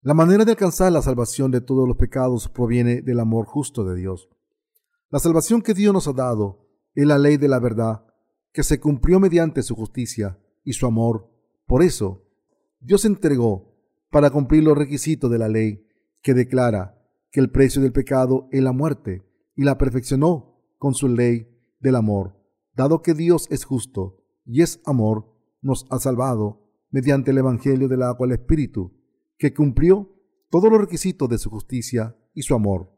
[0.02, 3.96] La manera de alcanzar la salvación de todos los pecados proviene del amor justo de
[3.96, 4.28] Dios.
[5.08, 8.04] La salvación que Dios nos ha dado es la ley de la verdad
[8.52, 11.30] que se cumplió mediante su justicia y su amor.
[11.66, 12.26] Por eso,
[12.78, 13.74] Dios entregó
[14.10, 15.88] para cumplir los requisitos de la ley
[16.20, 17.01] que declara
[17.32, 21.48] que el precio del pecado es la muerte y la perfeccionó con su ley
[21.80, 22.36] del amor.
[22.74, 28.02] Dado que Dios es justo y es amor, nos ha salvado mediante el Evangelio del
[28.02, 28.92] agua al Espíritu,
[29.38, 30.14] que cumplió
[30.50, 32.92] todos los requisitos de su justicia y su amor.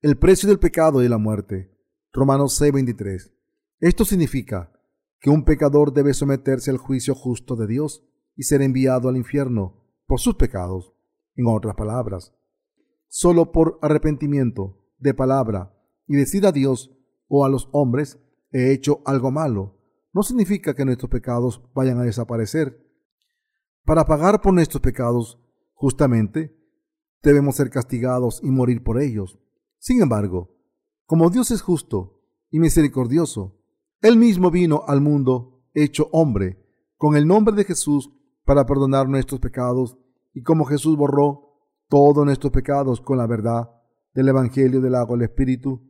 [0.00, 1.76] El precio del pecado y la muerte.
[2.12, 3.32] Romanos 6:23.
[3.80, 4.72] Esto significa
[5.20, 8.04] que un pecador debe someterse al juicio justo de Dios
[8.36, 10.94] y ser enviado al infierno por sus pecados.
[11.34, 12.32] En otras palabras,
[13.08, 15.74] solo por arrepentimiento de palabra
[16.06, 16.90] y decir a Dios
[17.28, 18.18] o a los hombres
[18.50, 19.78] he hecho algo malo,
[20.12, 22.84] no significa que nuestros pecados vayan a desaparecer.
[23.84, 25.38] Para pagar por nuestros pecados,
[25.74, 26.56] justamente,
[27.22, 29.38] debemos ser castigados y morir por ellos.
[29.78, 30.56] Sin embargo,
[31.06, 33.58] como Dios es justo y misericordioso,
[34.00, 36.64] él mismo vino al mundo hecho hombre,
[36.96, 38.10] con el nombre de Jesús,
[38.44, 39.98] para perdonar nuestros pecados,
[40.34, 41.47] y como Jesús borró
[41.88, 43.70] todos nuestros pecados con la verdad
[44.14, 45.82] del Evangelio del agua del Espíritu,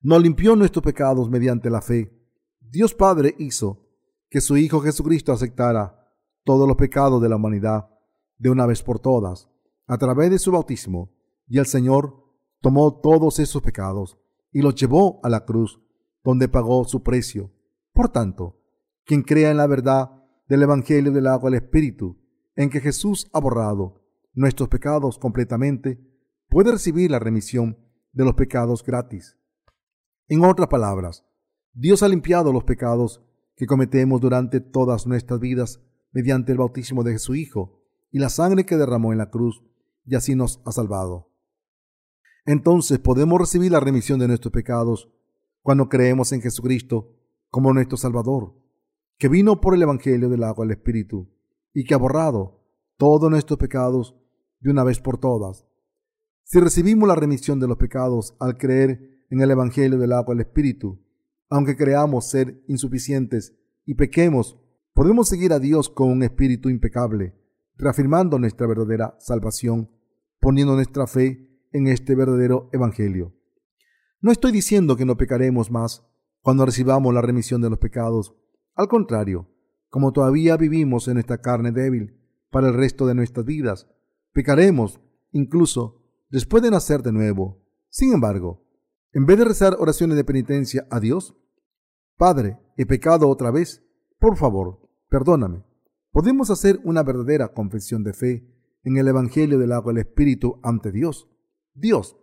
[0.00, 2.12] nos limpió nuestros pecados mediante la fe.
[2.60, 3.86] Dios Padre hizo
[4.28, 6.10] que su Hijo Jesucristo aceptara
[6.44, 7.88] todos los pecados de la humanidad
[8.36, 9.48] de una vez por todas
[9.86, 11.14] a través de su bautismo
[11.46, 12.24] y el Señor
[12.60, 14.18] tomó todos esos pecados
[14.50, 15.80] y los llevó a la cruz
[16.22, 17.52] donde pagó su precio.
[17.92, 18.60] Por tanto,
[19.04, 20.10] quien crea en la verdad
[20.48, 22.18] del Evangelio del agua del Espíritu,
[22.56, 24.03] en que Jesús ha borrado
[24.34, 26.00] nuestros pecados completamente,
[26.48, 27.78] puede recibir la remisión
[28.12, 29.36] de los pecados gratis.
[30.28, 31.24] En otras palabras,
[31.72, 33.22] Dios ha limpiado los pecados
[33.56, 35.80] que cometemos durante todas nuestras vidas
[36.12, 39.62] mediante el bautismo de su Hijo y la sangre que derramó en la cruz,
[40.06, 41.32] y así nos ha salvado.
[42.46, 45.10] Entonces podemos recibir la remisión de nuestros pecados
[45.62, 47.10] cuando creemos en Jesucristo
[47.48, 48.54] como nuestro Salvador,
[49.18, 51.28] que vino por el Evangelio del agua del Espíritu
[51.72, 52.60] y que ha borrado
[52.96, 54.14] todos nuestros pecados
[54.64, 55.66] de una vez por todas.
[56.42, 60.46] Si recibimos la remisión de los pecados al creer en el Evangelio del agua del
[60.46, 61.00] Espíritu,
[61.50, 64.58] aunque creamos ser insuficientes y pequemos,
[64.94, 67.34] podemos seguir a Dios con un espíritu impecable,
[67.76, 69.90] reafirmando nuestra verdadera salvación,
[70.40, 73.34] poniendo nuestra fe en este verdadero Evangelio.
[74.22, 76.06] No estoy diciendo que no pecaremos más
[76.40, 78.34] cuando recibamos la remisión de los pecados.
[78.74, 79.46] Al contrario,
[79.90, 82.18] como todavía vivimos en esta carne débil
[82.50, 83.88] para el resto de nuestras vidas,
[84.34, 87.64] pecaremos incluso después de nacer de nuevo.
[87.88, 88.62] Sin embargo,
[89.12, 91.34] en vez de rezar oraciones de penitencia a Dios,
[92.16, 93.82] Padre, he pecado otra vez,
[94.18, 95.64] por favor, perdóname.
[96.10, 98.46] Podemos hacer una verdadera confesión de fe
[98.82, 101.28] en el Evangelio del agua del Espíritu ante Dios.
[101.72, 102.16] Dios,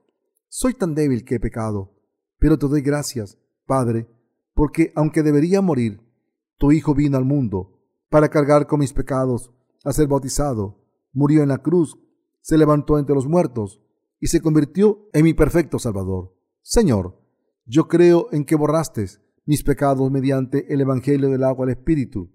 [0.49, 1.93] soy tan débil que he pecado,
[2.37, 4.07] pero te doy gracias, Padre,
[4.53, 6.01] porque aunque debería morir,
[6.57, 9.51] tu Hijo vino al mundo para cargar con mis pecados,
[9.83, 10.80] a ser bautizado,
[11.13, 11.97] murió en la cruz,
[12.41, 13.81] se levantó entre los muertos
[14.19, 16.35] y se convirtió en mi perfecto Salvador.
[16.61, 17.19] Señor,
[17.65, 19.07] yo creo en que borraste
[19.45, 22.31] mis pecados mediante el Evangelio del agua del Espíritu,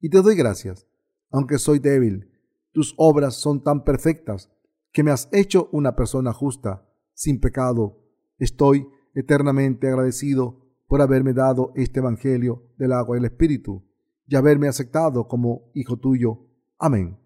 [0.00, 0.86] y te doy gracias,
[1.30, 2.30] aunque soy débil,
[2.72, 4.50] tus obras son tan perfectas
[4.92, 7.98] que me has hecho una persona justa, sin pecado.
[8.38, 13.84] Estoy eternamente agradecido por haberme dado este Evangelio del agua y el Espíritu
[14.26, 16.46] y haberme aceptado como hijo tuyo.
[16.78, 17.18] Amén.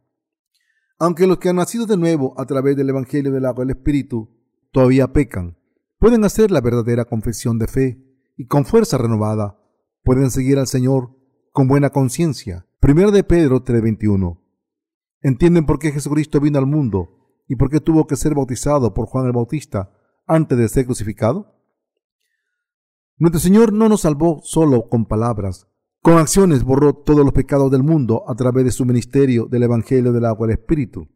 [1.05, 4.31] Aunque los que han nacido de nuevo a través del Evangelio del agua Espíritu
[4.71, 5.59] todavía pecan,
[5.99, 8.01] pueden hacer la verdadera confesión de fe
[8.37, 9.59] y con fuerza renovada
[10.05, 11.11] pueden seguir al Señor
[11.51, 12.69] con buena conciencia.
[12.79, 14.41] Primero de Pedro 3:21.
[15.23, 19.07] ¿Entienden por qué Jesucristo vino al mundo ¿Y por qué tuvo que ser bautizado por
[19.07, 19.91] Juan el Bautista
[20.29, 21.59] antes de ser crucificado?
[23.17, 25.67] Nuestro Señor no nos salvó solo con palabras.
[26.03, 30.13] Con acciones borró todos los pecados del mundo a través de su ministerio del Evangelio
[30.13, 31.07] del agua del Espíritu.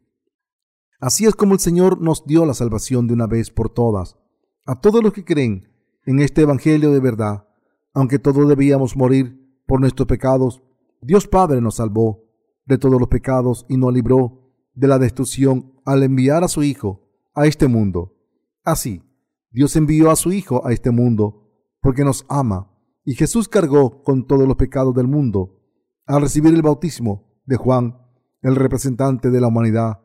[1.01, 4.17] Así es como el Señor nos dio la salvación de una vez por todas.
[4.65, 5.67] A todos los que creen
[6.05, 7.49] en este Evangelio de verdad,
[7.93, 10.63] aunque todos debíamos morir por nuestros pecados,
[11.01, 12.23] Dios Padre nos salvó
[12.65, 17.09] de todos los pecados y nos libró de la destrucción al enviar a su Hijo
[17.33, 18.15] a este mundo.
[18.63, 19.03] Así,
[19.51, 21.43] Dios envió a su Hijo a este mundo
[21.81, 22.71] porque nos ama
[23.07, 25.61] y Jesús cargó con todos los pecados del mundo.
[26.05, 27.97] Al recibir el bautismo de Juan,
[28.41, 30.01] el representante de la humanidad,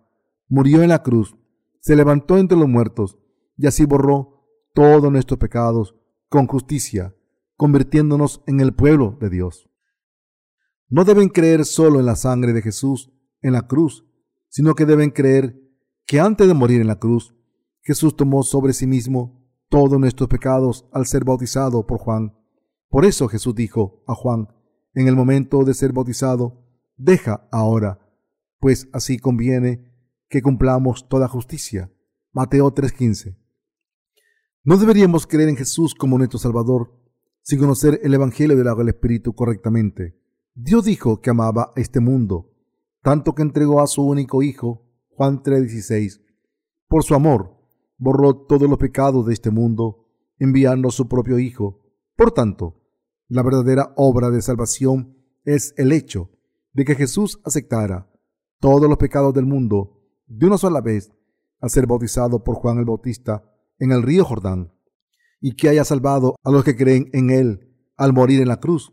[0.46, 1.36] murió en la cruz,
[1.80, 3.18] se levantó entre los muertos
[3.56, 5.96] y así borró todos nuestros pecados
[6.28, 7.12] con justicia,
[7.56, 9.68] convirtiéndonos en el pueblo de Dios.
[10.88, 13.10] No deben creer solo en la sangre de Jesús
[13.40, 14.06] en la cruz,
[14.48, 15.60] sino que deben creer
[16.06, 17.34] que antes de morir en la cruz,
[17.80, 22.32] Jesús tomó sobre sí mismo todos nuestros pecados al ser bautizado por Juan.
[22.92, 24.48] Por eso Jesús dijo a Juan,
[24.92, 26.62] en el momento de ser bautizado,
[26.98, 27.98] deja ahora,
[28.60, 29.90] pues así conviene
[30.28, 31.90] que cumplamos toda justicia.
[32.32, 33.38] Mateo 3:15.
[34.64, 36.92] No deberíamos creer en Jesús como nuestro Salvador
[37.40, 40.20] sin conocer el Evangelio del agua Espíritu correctamente.
[40.54, 42.50] Dios dijo que amaba este mundo
[43.00, 44.84] tanto que entregó a su único Hijo,
[45.16, 46.20] Juan 3:16.
[46.88, 47.56] Por su amor,
[47.96, 51.80] borró todos los pecados de este mundo, enviando a su propio Hijo.
[52.16, 52.81] Por tanto,
[53.32, 56.30] la verdadera obra de salvación es el hecho
[56.74, 58.12] de que Jesús aceptara
[58.60, 61.10] todos los pecados del mundo de una sola vez
[61.58, 63.42] al ser bautizado por Juan el Bautista
[63.78, 64.74] en el río Jordán,
[65.40, 68.92] y que haya salvado a los que creen en él al morir en la cruz.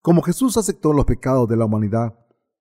[0.00, 2.18] Como Jesús aceptó los pecados de la humanidad,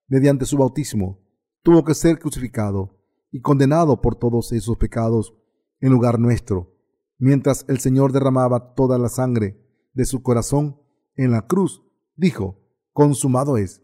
[0.09, 1.21] mediante su bautismo,
[1.63, 2.99] tuvo que ser crucificado
[3.31, 5.33] y condenado por todos esos pecados
[5.79, 6.75] en lugar nuestro,
[7.17, 9.57] mientras el Señor derramaba toda la sangre
[9.93, 10.81] de su corazón
[11.17, 11.84] en la cruz,
[12.15, 12.60] dijo,
[12.93, 13.82] consumado es.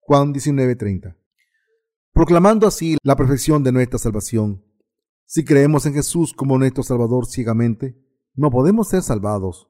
[0.00, 1.16] Juan 19:30.
[2.12, 4.64] Proclamando así la perfección de nuestra salvación.
[5.24, 7.98] Si creemos en Jesús como nuestro Salvador ciegamente,
[8.34, 9.68] no podemos ser salvados.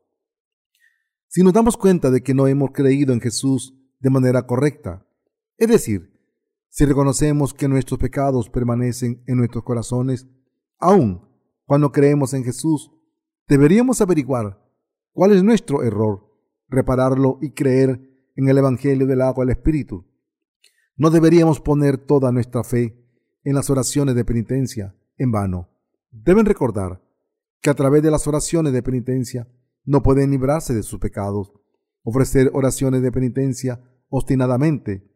[1.28, 5.06] Si nos damos cuenta de que no hemos creído en Jesús de manera correcta,
[5.56, 6.12] es decir,
[6.76, 10.26] Si reconocemos que nuestros pecados permanecen en nuestros corazones,
[10.80, 11.22] aun
[11.66, 12.90] cuando creemos en Jesús,
[13.46, 14.60] deberíamos averiguar
[15.12, 16.23] cuál es nuestro error,
[16.74, 18.00] repararlo y creer
[18.36, 20.06] en el Evangelio del agua del Espíritu.
[20.96, 23.04] No deberíamos poner toda nuestra fe
[23.42, 25.70] en las oraciones de penitencia en vano.
[26.10, 27.02] Deben recordar
[27.60, 29.48] que a través de las oraciones de penitencia
[29.84, 31.52] no pueden librarse de sus pecados.
[32.02, 35.10] Ofrecer oraciones de penitencia obstinadamente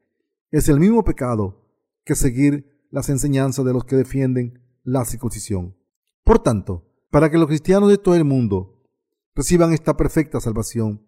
[0.51, 1.69] es el mismo pecado
[2.05, 5.77] que seguir las enseñanzas de los que defienden la circuncisión.
[6.25, 8.83] Por tanto, para que los cristianos de todo el mundo
[9.35, 11.07] reciban esta perfecta salvación,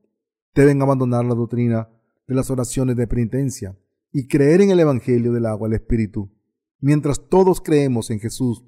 [0.54, 1.88] deben abandonar la doctrina
[2.26, 3.76] de las oraciones de penitencia
[4.12, 6.30] y creer en el Evangelio del agua del Espíritu.
[6.80, 8.64] Mientras todos creemos en Jesús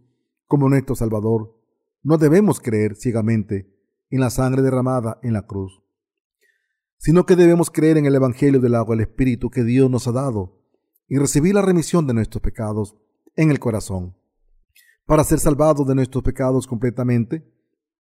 [0.47, 1.59] como nuestro Salvador,
[2.03, 3.73] no debemos creer ciegamente
[4.11, 5.83] en la sangre derramada en la cruz,
[6.99, 10.13] sino que debemos creer en el Evangelio del agua del Espíritu que Dios nos ha
[10.13, 10.61] dado
[11.09, 12.97] y recibir la remisión de nuestros pecados
[13.37, 14.17] en el corazón.
[15.07, 17.45] Para ser salvados de nuestros pecados completamente,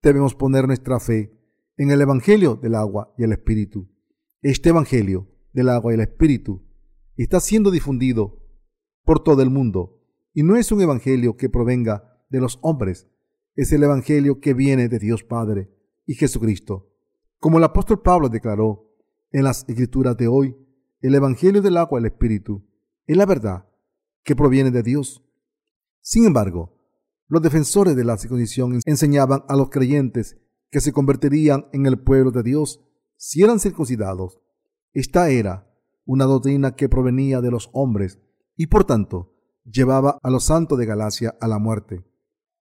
[0.02, 1.39] debemos poner nuestra fe
[1.80, 3.88] en el Evangelio del agua y el Espíritu.
[4.42, 6.62] Este Evangelio del agua y el Espíritu
[7.16, 8.38] está siendo difundido
[9.02, 9.98] por todo el mundo
[10.34, 13.08] y no es un Evangelio que provenga de los hombres,
[13.56, 15.70] es el Evangelio que viene de Dios Padre
[16.04, 16.92] y Jesucristo.
[17.38, 18.92] Como el apóstol Pablo declaró
[19.32, 20.54] en las escrituras de hoy,
[21.00, 22.62] el Evangelio del agua y el Espíritu
[23.06, 23.64] es la verdad
[24.22, 25.24] que proviene de Dios.
[26.02, 26.78] Sin embargo,
[27.26, 30.36] los defensores de la circuncisión enseñaban a los creyentes
[30.70, 32.80] que se convertirían en el pueblo de Dios
[33.16, 34.40] si eran circuncidados.
[34.92, 35.70] Esta era
[36.04, 38.18] una doctrina que provenía de los hombres
[38.56, 42.04] y por tanto llevaba a los santos de Galacia a la muerte.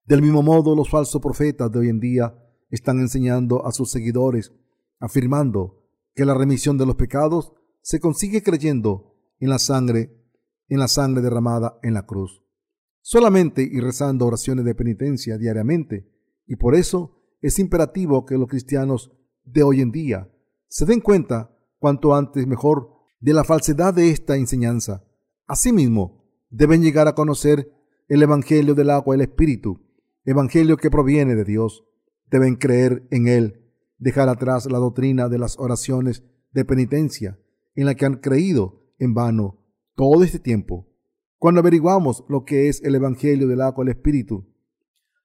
[0.06, 2.36] Del mismo modo, los falsos profetas de hoy en día
[2.69, 4.54] están enseñando a sus seguidores,
[5.00, 10.12] afirmando que la remisión de los pecados se consigue creyendo en la sangre,
[10.67, 12.43] en la sangre derramada en la cruz,
[13.02, 16.12] solamente y rezando oraciones de penitencia diariamente,
[16.45, 19.12] y por eso es imperativo que los cristianos
[19.43, 20.30] de hoy en día
[20.67, 25.04] se den cuenta cuanto antes mejor de la falsedad de esta enseñanza.
[25.47, 27.71] Asimismo, deben llegar a conocer
[28.08, 29.82] el Evangelio del agua y el Espíritu,
[30.25, 31.86] Evangelio que proviene de Dios.
[32.30, 33.65] Deben creer en él,
[33.97, 37.39] dejar atrás la doctrina de las oraciones de penitencia
[37.75, 39.63] en la que han creído en vano
[39.95, 40.88] todo este tiempo.
[41.38, 44.54] Cuando averiguamos lo que es el Evangelio del agua y el Espíritu,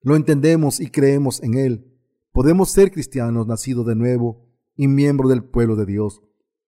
[0.01, 1.94] lo entendemos y creemos en él,
[2.35, 4.45] podemos ser cristianos nacidos de nuevo
[4.75, 6.21] y miembros del pueblo de Dios.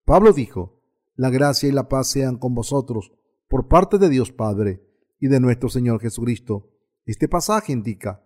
[0.04, 0.80] Pablo dijo,
[1.16, 3.12] la gracia y la paz sean con vosotros
[3.48, 4.86] por parte de Dios Padre
[5.18, 6.70] y de nuestro Señor Jesucristo.
[7.04, 8.22] Este pasaje indica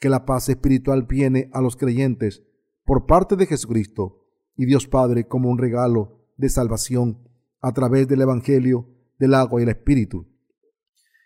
[0.00, 2.42] que la paz espiritual viene a los creyentes
[2.86, 4.24] por parte de Jesucristo
[4.56, 7.28] y Dios Padre como un regalo de salvación
[7.60, 10.26] a través del Evangelio del agua y el Espíritu.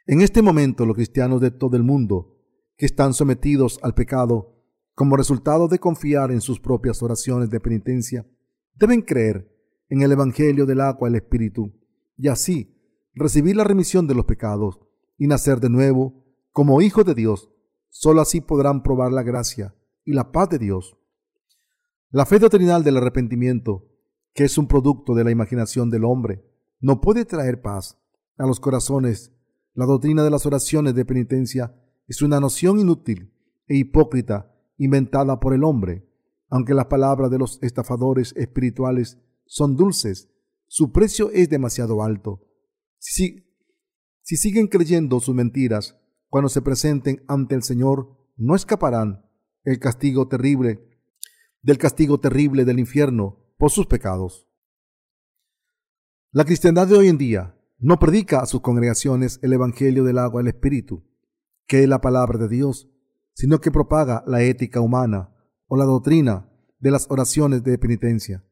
[0.08, 2.36] En este momento los cristianos de todo el mundo
[2.76, 4.51] que están sometidos al pecado
[4.94, 8.26] como resultado de confiar en sus propias oraciones de penitencia,
[8.74, 9.50] deben creer
[9.88, 11.72] en el Evangelio del agua y el Espíritu
[12.16, 12.76] y así
[13.14, 14.80] recibir la remisión de los pecados
[15.18, 17.52] y nacer de nuevo como hijos de Dios
[17.94, 20.96] Solo así podrán probar la gracia y la paz de Dios.
[22.10, 23.86] La fe doctrinal del arrepentimiento,
[24.32, 26.42] que es un producto de la imaginación del hombre,
[26.80, 27.98] no puede traer paz
[28.38, 29.30] a los corazones.
[29.74, 31.74] La doctrina de las oraciones de penitencia
[32.08, 33.34] es una noción inútil
[33.68, 36.08] e hipócrita inventada por el hombre.
[36.48, 40.28] Aunque las palabras de los estafadores espirituales son dulces,
[40.66, 42.46] su precio es demasiado alto.
[42.98, 43.44] Si,
[44.22, 49.26] si siguen creyendo sus mentiras, cuando se presenten ante el Señor, no escaparán
[49.64, 50.92] el castigo terrible
[51.62, 54.48] del castigo terrible del infierno por sus pecados.
[56.32, 60.40] La cristiandad de hoy en día no predica a sus congregaciones el Evangelio del agua
[60.40, 61.04] y el Espíritu,
[61.66, 62.88] que es la palabra de Dios,
[63.34, 65.34] sino que propaga la ética humana
[65.66, 68.44] o la doctrina de las oraciones de penitencia,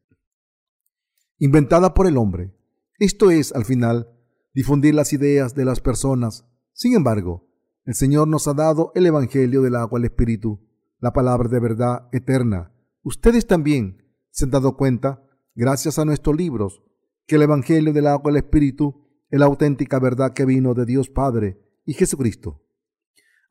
[1.39, 2.55] inventada por el hombre.
[2.99, 4.09] Esto es, al final,
[4.55, 6.47] difundir las ideas de las personas.
[6.73, 7.49] Sin embargo,
[7.85, 10.61] el Señor nos ha dado el Evangelio del agua al Espíritu,
[11.01, 12.73] la palabra de verdad eterna.
[13.03, 15.23] Ustedes también se han dado cuenta,
[15.55, 16.83] gracias a nuestros libros,
[17.27, 21.09] que el Evangelio del agua al Espíritu es la auténtica verdad que vino de Dios
[21.09, 22.63] Padre y Jesucristo.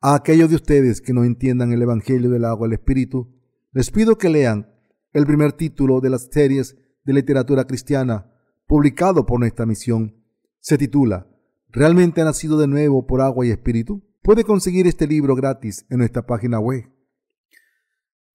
[0.02, 3.36] A aquellos de ustedes que no entiendan el Evangelio del agua al Espíritu,
[3.72, 4.72] les pido que lean
[5.12, 6.74] el primer título de las series
[7.04, 8.32] de literatura cristiana
[8.66, 10.24] publicado por nuestra misión.
[10.58, 11.26] Se titula
[11.68, 14.02] ¿Realmente ha nacido de nuevo por agua y espíritu?
[14.22, 16.90] Puede conseguir este libro gratis en nuestra página web.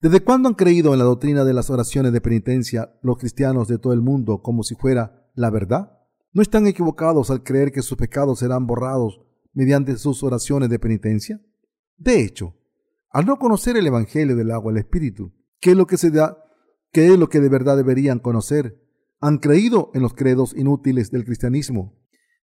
[0.02, 3.80] ¿Desde cuándo han creído en la doctrina de las oraciones de penitencia los cristianos de
[3.80, 5.98] todo el mundo como si fuera la verdad?
[6.32, 9.20] ¿No están equivocados al creer que sus pecados serán borrados
[9.54, 11.42] mediante sus oraciones de penitencia?
[11.98, 12.56] De hecho,
[13.10, 16.44] al no conocer el Evangelio del agua del Espíritu, ¿qué es lo que se da?
[16.92, 18.82] ¿Qué es lo que de verdad deberían conocer?
[19.22, 21.98] Han creído en los credos inútiles del cristianismo.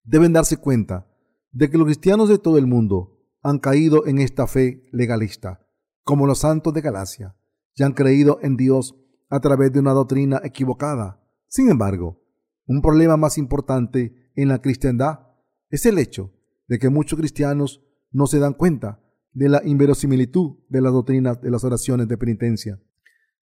[0.05, 1.07] Deben darse cuenta
[1.51, 5.67] de que los cristianos de todo el mundo han caído en esta fe legalista,
[6.05, 7.37] como los santos de Galacia,
[7.75, 8.97] y han creído en Dios
[9.29, 11.23] a través de una doctrina equivocada.
[11.49, 12.23] Sin embargo,
[12.67, 15.21] un problema más importante en la cristiandad
[15.69, 16.33] es el hecho
[16.69, 19.02] de que muchos cristianos no se dan cuenta
[19.33, 22.81] de la inverosimilitud de las doctrinas de las oraciones de penitencia.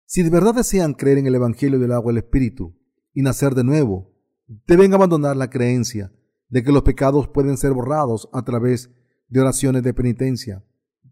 [0.04, 2.74] Si de verdad desean creer en el Evangelio del agua del Espíritu
[3.12, 4.14] y nacer de nuevo,
[4.66, 6.12] deben abandonar la creencia
[6.48, 8.90] de que los pecados pueden ser borrados a través
[9.28, 10.64] de oraciones de penitencia.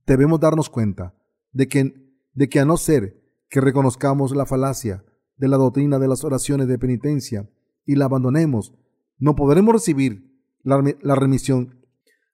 [0.06, 1.14] Debemos darnos cuenta
[1.52, 1.94] de que,
[2.32, 5.04] de que a no ser que reconozcamos la falacia
[5.36, 7.50] de la doctrina de las oraciones de penitencia
[7.84, 8.74] y la abandonemos,
[9.18, 11.84] no podremos recibir la, la remisión,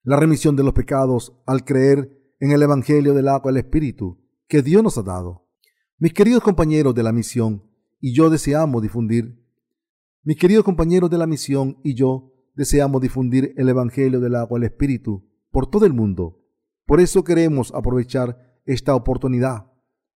[0.05, 4.19] la remisión de los pecados al creer en el Evangelio del agua del Espíritu
[4.49, 5.47] que Dios nos ha dado.
[5.99, 7.71] Mis queridos compañeros de la misión
[8.01, 9.47] y yo deseamos difundir,
[10.25, 14.71] mis queridos compañeros de la misión y yo deseamos difundir el Evangelio del agua del
[14.71, 16.43] Espíritu por todo el mundo.
[16.85, 19.71] Por eso queremos aprovechar esta oportunidad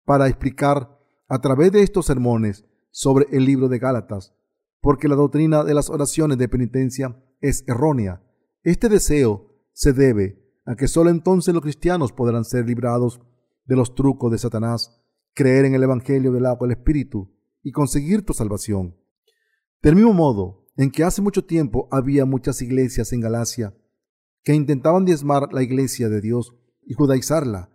[0.05, 0.99] para explicar
[1.29, 4.35] a través de estos sermones sobre el libro de Gálatas,
[4.81, 8.21] porque la doctrina de las oraciones de penitencia es errónea.
[8.65, 13.21] Este deseo se debe a que solo entonces los cristianos podrán ser librados
[13.65, 15.01] de los trucos de Satanás,
[15.33, 18.97] creer en el Evangelio del agua del Espíritu y conseguir tu salvación.
[19.83, 23.75] Del mismo modo en que hace mucho tiempo había muchas iglesias en Galacia
[24.43, 26.55] que intentaban diezmar la iglesia de Dios
[26.85, 27.71] y judaizarla,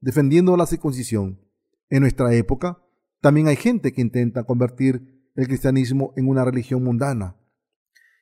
[0.00, 1.40] defendiendo la circuncisión.
[1.88, 2.82] En nuestra época
[3.20, 7.36] también hay gente que intenta convertir el cristianismo en una religión mundana.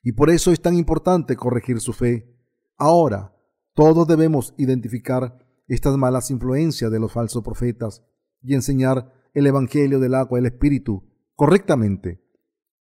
[0.03, 2.33] Y por eso es tan importante corregir su fe.
[2.77, 3.35] Ahora,
[3.73, 8.03] todos debemos identificar estas malas influencias de los falsos profetas
[8.41, 11.03] y enseñar el Evangelio del agua y el Espíritu
[11.35, 12.21] correctamente.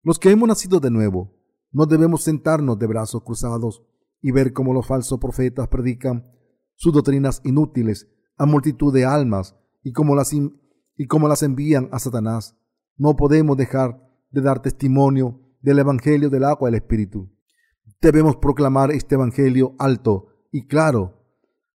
[0.03, 1.36] Los que hemos nacido de nuevo,
[1.70, 3.82] no debemos sentarnos de brazos cruzados
[4.20, 6.26] y ver cómo los falsos profetas predican
[6.74, 11.99] sus doctrinas inútiles a multitud de almas y cómo las, y cómo las envían a
[11.99, 12.57] Satanás.
[12.97, 17.30] No podemos dejar de dar testimonio del Evangelio del agua y el Espíritu.
[18.01, 21.21] Debemos proclamar este Evangelio alto y claro,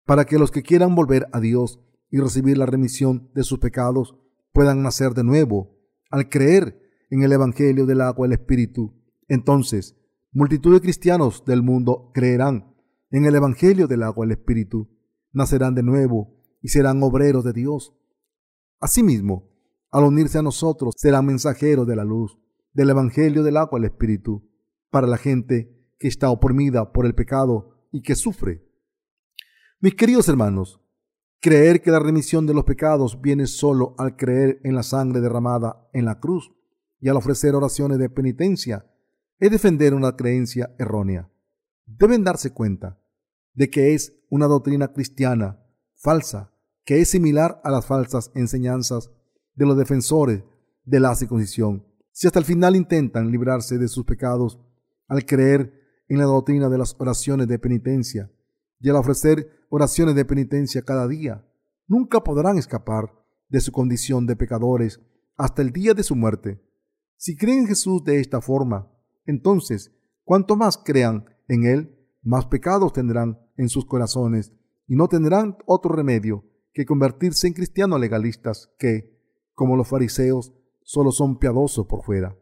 [0.06, 4.16] para que los que quieran volver a Dios y recibir la remisión de sus pecados
[4.54, 5.78] puedan nacer de nuevo
[6.10, 8.94] al creer en el Evangelio del agua y el Espíritu.
[9.28, 9.98] Entonces,
[10.32, 12.76] multitud de cristianos del mundo creerán
[13.12, 14.90] en el Evangelio del agua y el Espíritu,
[15.34, 17.94] nacerán de nuevo y serán obreros de Dios.
[18.80, 19.50] Asimismo,
[19.92, 22.38] al unirse a nosotros, serán mensajeros de la luz,
[22.74, 24.50] del Evangelio del agua y el Espíritu,
[24.90, 28.68] para la gente que está oprimida por el pecado y que sufre.
[29.80, 30.80] Mis queridos hermanos,
[31.39, 35.89] creer que la remisión de los pecados viene solo al creer en la sangre derramada
[35.94, 36.52] en la cruz
[37.00, 38.86] y al ofrecer oraciones de penitencia
[39.39, 41.30] es defender una creencia errónea.
[41.86, 43.02] Deben darse cuenta
[43.54, 45.60] de que es una doctrina cristiana
[45.96, 46.54] falsa,
[46.86, 49.12] que es similar a las falsas enseñanzas
[49.56, 50.44] de los defensores
[50.86, 51.86] de la circuncisión.
[52.12, 54.60] Si hasta el final intentan librarse de sus pecados
[55.08, 55.81] al creer
[56.12, 58.30] en la doctrina de las oraciones de penitencia
[58.82, 61.47] y al ofrecer oraciones de penitencia cada día,
[61.88, 63.14] nunca podrán escapar
[63.47, 64.99] de su condición de pecadores
[65.38, 66.62] hasta el día de su muerte.
[67.16, 68.91] Si creen en Jesús de esta forma,
[69.26, 69.95] entonces,
[70.26, 74.51] cuanto más crean en Él, más pecados tendrán en sus corazones
[74.88, 76.43] y no tendrán otro remedio
[76.74, 79.18] que convertirse en cristianos legalistas que,
[79.53, 80.51] como los fariseos,
[80.84, 82.38] solo son piadosos por fuera.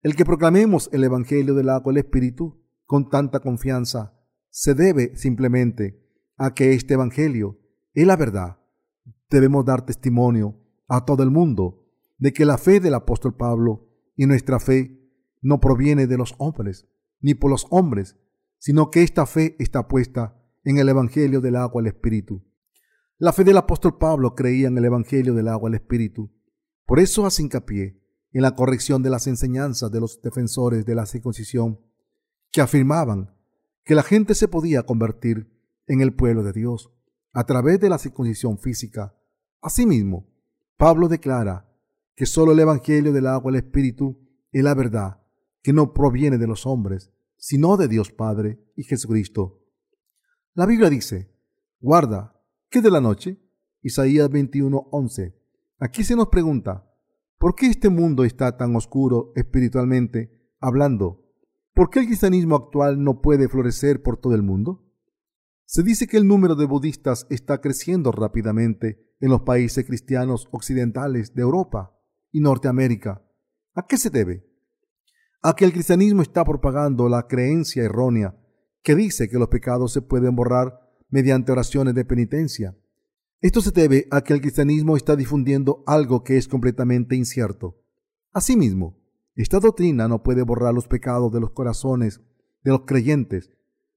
[0.00, 2.59] El que proclamemos el Evangelio del agua y el Espíritu
[2.90, 4.18] con tanta confianza
[4.48, 6.04] se debe simplemente
[6.36, 7.60] a que este Evangelio
[7.94, 8.58] es la verdad.
[9.30, 11.86] Debemos dar testimonio a todo el mundo
[12.18, 13.86] de que la fe del apóstol Pablo
[14.16, 15.08] y nuestra fe
[15.40, 16.88] no proviene de los hombres,
[17.20, 18.16] ni por los hombres,
[18.58, 22.42] sino que esta fe está puesta en el Evangelio del agua al Espíritu.
[23.18, 26.32] La fe del apóstol Pablo creía en el Evangelio del agua al Espíritu.
[26.86, 31.06] Por eso hace hincapié en la corrección de las enseñanzas de los defensores de la
[31.06, 31.78] circuncisión
[32.50, 33.34] que afirmaban
[33.84, 35.50] que la gente se podía convertir
[35.86, 36.92] en el pueblo de Dios
[37.32, 39.16] a través de la circuncisión física.
[39.62, 40.28] Asimismo,
[40.76, 41.68] Pablo declara
[42.16, 44.18] que solo el Evangelio del agua el Espíritu
[44.52, 45.20] es la verdad
[45.62, 49.62] que no proviene de los hombres, sino de Dios Padre y Jesucristo.
[50.54, 51.32] La Biblia dice,
[51.80, 52.36] guarda,
[52.68, 53.38] ¿qué de la noche?
[53.82, 55.34] Isaías 21:11.
[55.78, 56.90] Aquí se nos pregunta,
[57.38, 61.19] ¿por qué este mundo está tan oscuro espiritualmente hablando?
[61.80, 64.84] ¿Por qué el cristianismo actual no puede florecer por todo el mundo?
[65.64, 71.34] Se dice que el número de budistas está creciendo rápidamente en los países cristianos occidentales
[71.34, 71.98] de Europa
[72.32, 73.24] y Norteamérica.
[73.72, 74.46] ¿A qué se debe?
[75.40, 78.38] A que el cristianismo está propagando la creencia errónea
[78.82, 80.78] que dice que los pecados se pueden borrar
[81.08, 82.76] mediante oraciones de penitencia.
[83.40, 87.80] Esto se debe a que el cristianismo está difundiendo algo que es completamente incierto.
[88.32, 88.99] Asimismo,
[89.34, 92.20] esta doctrina no puede borrar los pecados de los corazones
[92.62, 93.50] de los creyentes.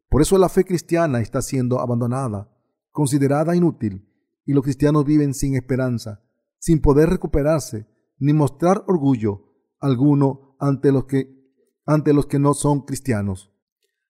[0.10, 2.50] Por eso la fe cristiana está siendo abandonada,
[2.92, 4.08] considerada inútil,
[4.46, 6.22] y los cristianos viven sin esperanza,
[6.60, 7.88] sin poder recuperarse,
[8.20, 11.28] ni mostrar orgullo alguno ante los que,
[11.86, 13.52] ante los que no son cristianos.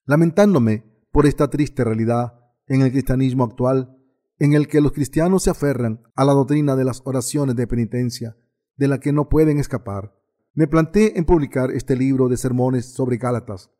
[0.05, 3.97] Lamentándome por esta triste realidad en el cristianismo actual,
[4.39, 8.37] en el que los cristianos se aferran a la doctrina de las oraciones de penitencia,
[8.75, 10.13] de la que no pueden escapar,
[10.55, 13.71] me planteé en publicar este libro de sermones sobre Gálatas.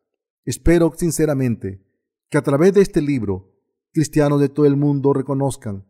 [0.44, 1.86] Espero sinceramente
[2.28, 3.52] que a través de este libro,
[3.92, 5.86] cristianos de todo el mundo reconozcan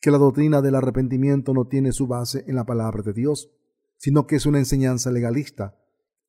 [0.00, 3.50] que la doctrina del arrepentimiento no tiene su base en la palabra de Dios,
[3.96, 5.76] sino que es una enseñanza legalista,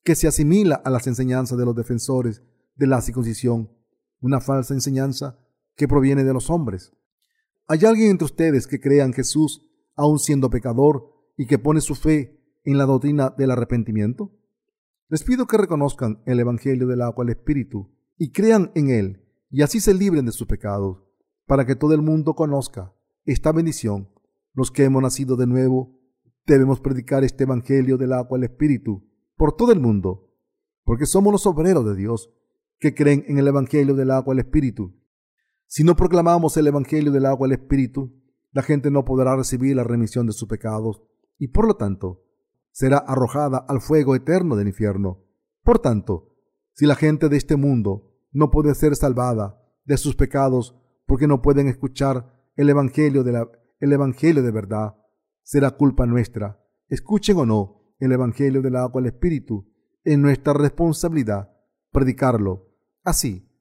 [0.03, 2.41] que se asimila a las enseñanzas de los defensores
[2.75, 3.69] de la circuncisión,
[4.21, 5.37] una falsa enseñanza
[5.75, 6.93] que proviene de los hombres.
[7.67, 11.93] ¿Hay alguien entre ustedes que crea en Jesús, aun siendo pecador, y que pone su
[11.93, 14.31] fe en la doctrina del arrepentimiento?
[15.07, 19.63] Les pido que reconozcan el Evangelio del agua al Espíritu y crean en él, y
[19.63, 21.03] así se libren de sus pecados,
[21.47, 22.93] para que todo el mundo conozca
[23.25, 24.09] esta bendición.
[24.53, 25.99] Los que hemos nacido de nuevo
[26.45, 30.29] debemos predicar este Evangelio del agua al Espíritu por todo el mundo,
[30.83, 32.31] porque somos los obreros de Dios
[32.79, 34.95] que creen en el Evangelio del agua al Espíritu.
[35.65, 38.19] Si no proclamamos el Evangelio del agua al Espíritu,
[38.51, 41.01] la gente no podrá recibir la remisión de sus pecados
[41.37, 42.23] y por lo tanto
[42.79, 45.25] será arrojada al fuego eterno del infierno.
[45.65, 46.37] Por tanto,
[46.71, 51.41] si la gente de este mundo no puede ser salvada de sus pecados porque no
[51.41, 53.51] pueden escuchar el Evangelio de, la,
[53.81, 54.95] el evangelio de verdad,
[55.43, 56.63] será culpa nuestra.
[56.87, 59.69] Escuchen o no el Evangelio del agua al Espíritu,
[60.05, 61.51] es nuestra responsabilidad
[61.91, 62.77] predicarlo.
[63.03, 63.51] Así,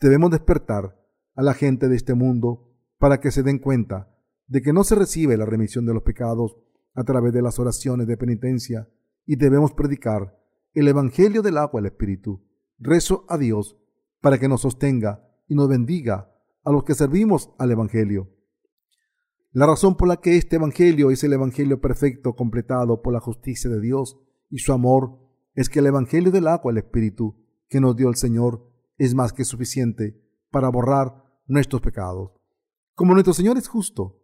[0.00, 1.00] debemos despertar
[1.36, 4.12] a la gente de este mundo para que se den cuenta
[4.48, 6.56] de que no se recibe la remisión de los pecados
[6.94, 8.88] a través de las oraciones de penitencia
[9.26, 10.38] y debemos predicar
[10.72, 12.42] el Evangelio del agua al Espíritu.
[12.78, 13.76] Rezo a Dios
[14.20, 16.30] para que nos sostenga y nos bendiga
[16.64, 18.30] a los que servimos al Evangelio.
[19.52, 23.70] La razón por la que este Evangelio es el Evangelio perfecto completado por la justicia
[23.70, 24.18] de Dios
[24.50, 25.18] y su amor
[25.54, 27.36] es que el Evangelio del agua al Espíritu
[27.68, 28.68] que nos dio el Señor
[28.98, 30.20] es más que suficiente
[30.50, 32.32] para borrar nuestros pecados.
[32.94, 34.23] Como nuestro Señor es justo,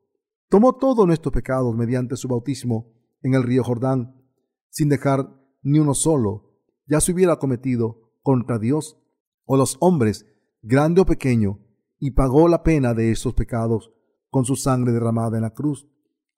[0.50, 2.92] tomó todos nuestros pecados mediante su bautismo
[3.22, 4.20] en el río Jordán,
[4.68, 5.30] sin dejar
[5.62, 8.98] ni uno solo, ya se hubiera cometido contra Dios
[9.46, 10.26] o los hombres,
[10.60, 11.60] grande o pequeño,
[11.98, 13.92] y pagó la pena de esos pecados
[14.28, 15.88] con su sangre derramada en la cruz.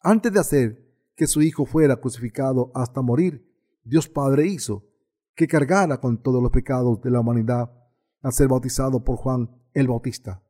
[0.00, 3.48] Antes de hacer que su Hijo fuera crucificado hasta morir,
[3.82, 4.84] Dios Padre hizo
[5.34, 7.72] que cargara con todos los pecados de la humanidad
[8.20, 10.42] al ser bautizado por Juan el Bautista.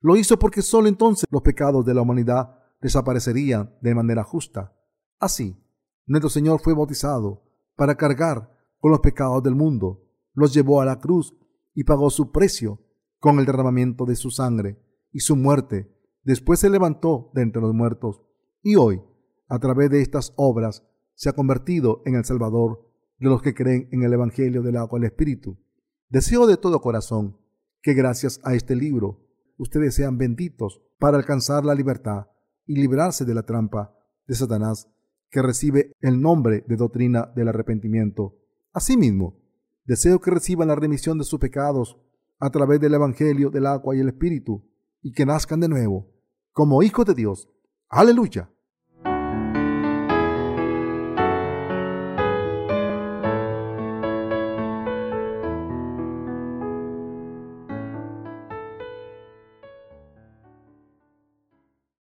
[0.00, 4.76] Lo hizo porque sólo entonces los pecados de la humanidad desaparecerían de manera justa.
[5.18, 5.56] Así,
[6.04, 7.42] nuestro Señor fue bautizado
[7.76, 10.02] para cargar con los pecados del mundo,
[10.34, 11.34] los llevó a la cruz
[11.72, 12.84] y pagó su precio
[13.20, 14.78] con el derramamiento de su sangre
[15.12, 15.90] y su muerte.
[16.24, 18.20] Después se levantó de entre los muertos
[18.60, 19.00] y hoy,
[19.48, 22.86] a través de estas obras, se ha convertido en el Salvador
[23.18, 25.56] de los que creen en el Evangelio del agua del Espíritu.
[26.10, 27.38] Deseo de todo corazón
[27.80, 29.26] que gracias a este libro
[29.56, 32.26] ustedes sean benditos para alcanzar la libertad
[32.66, 33.94] y librarse de la trampa
[34.26, 34.88] de Satanás
[35.30, 38.36] que recibe el nombre de doctrina del arrepentimiento.
[38.72, 39.36] Asimismo,
[39.84, 41.98] deseo que reciban la remisión de sus pecados
[42.38, 44.64] a través del Evangelio del agua y el Espíritu
[45.02, 46.10] y que nazcan de nuevo
[46.52, 47.48] como hijos de Dios.
[47.88, 48.48] Aleluya.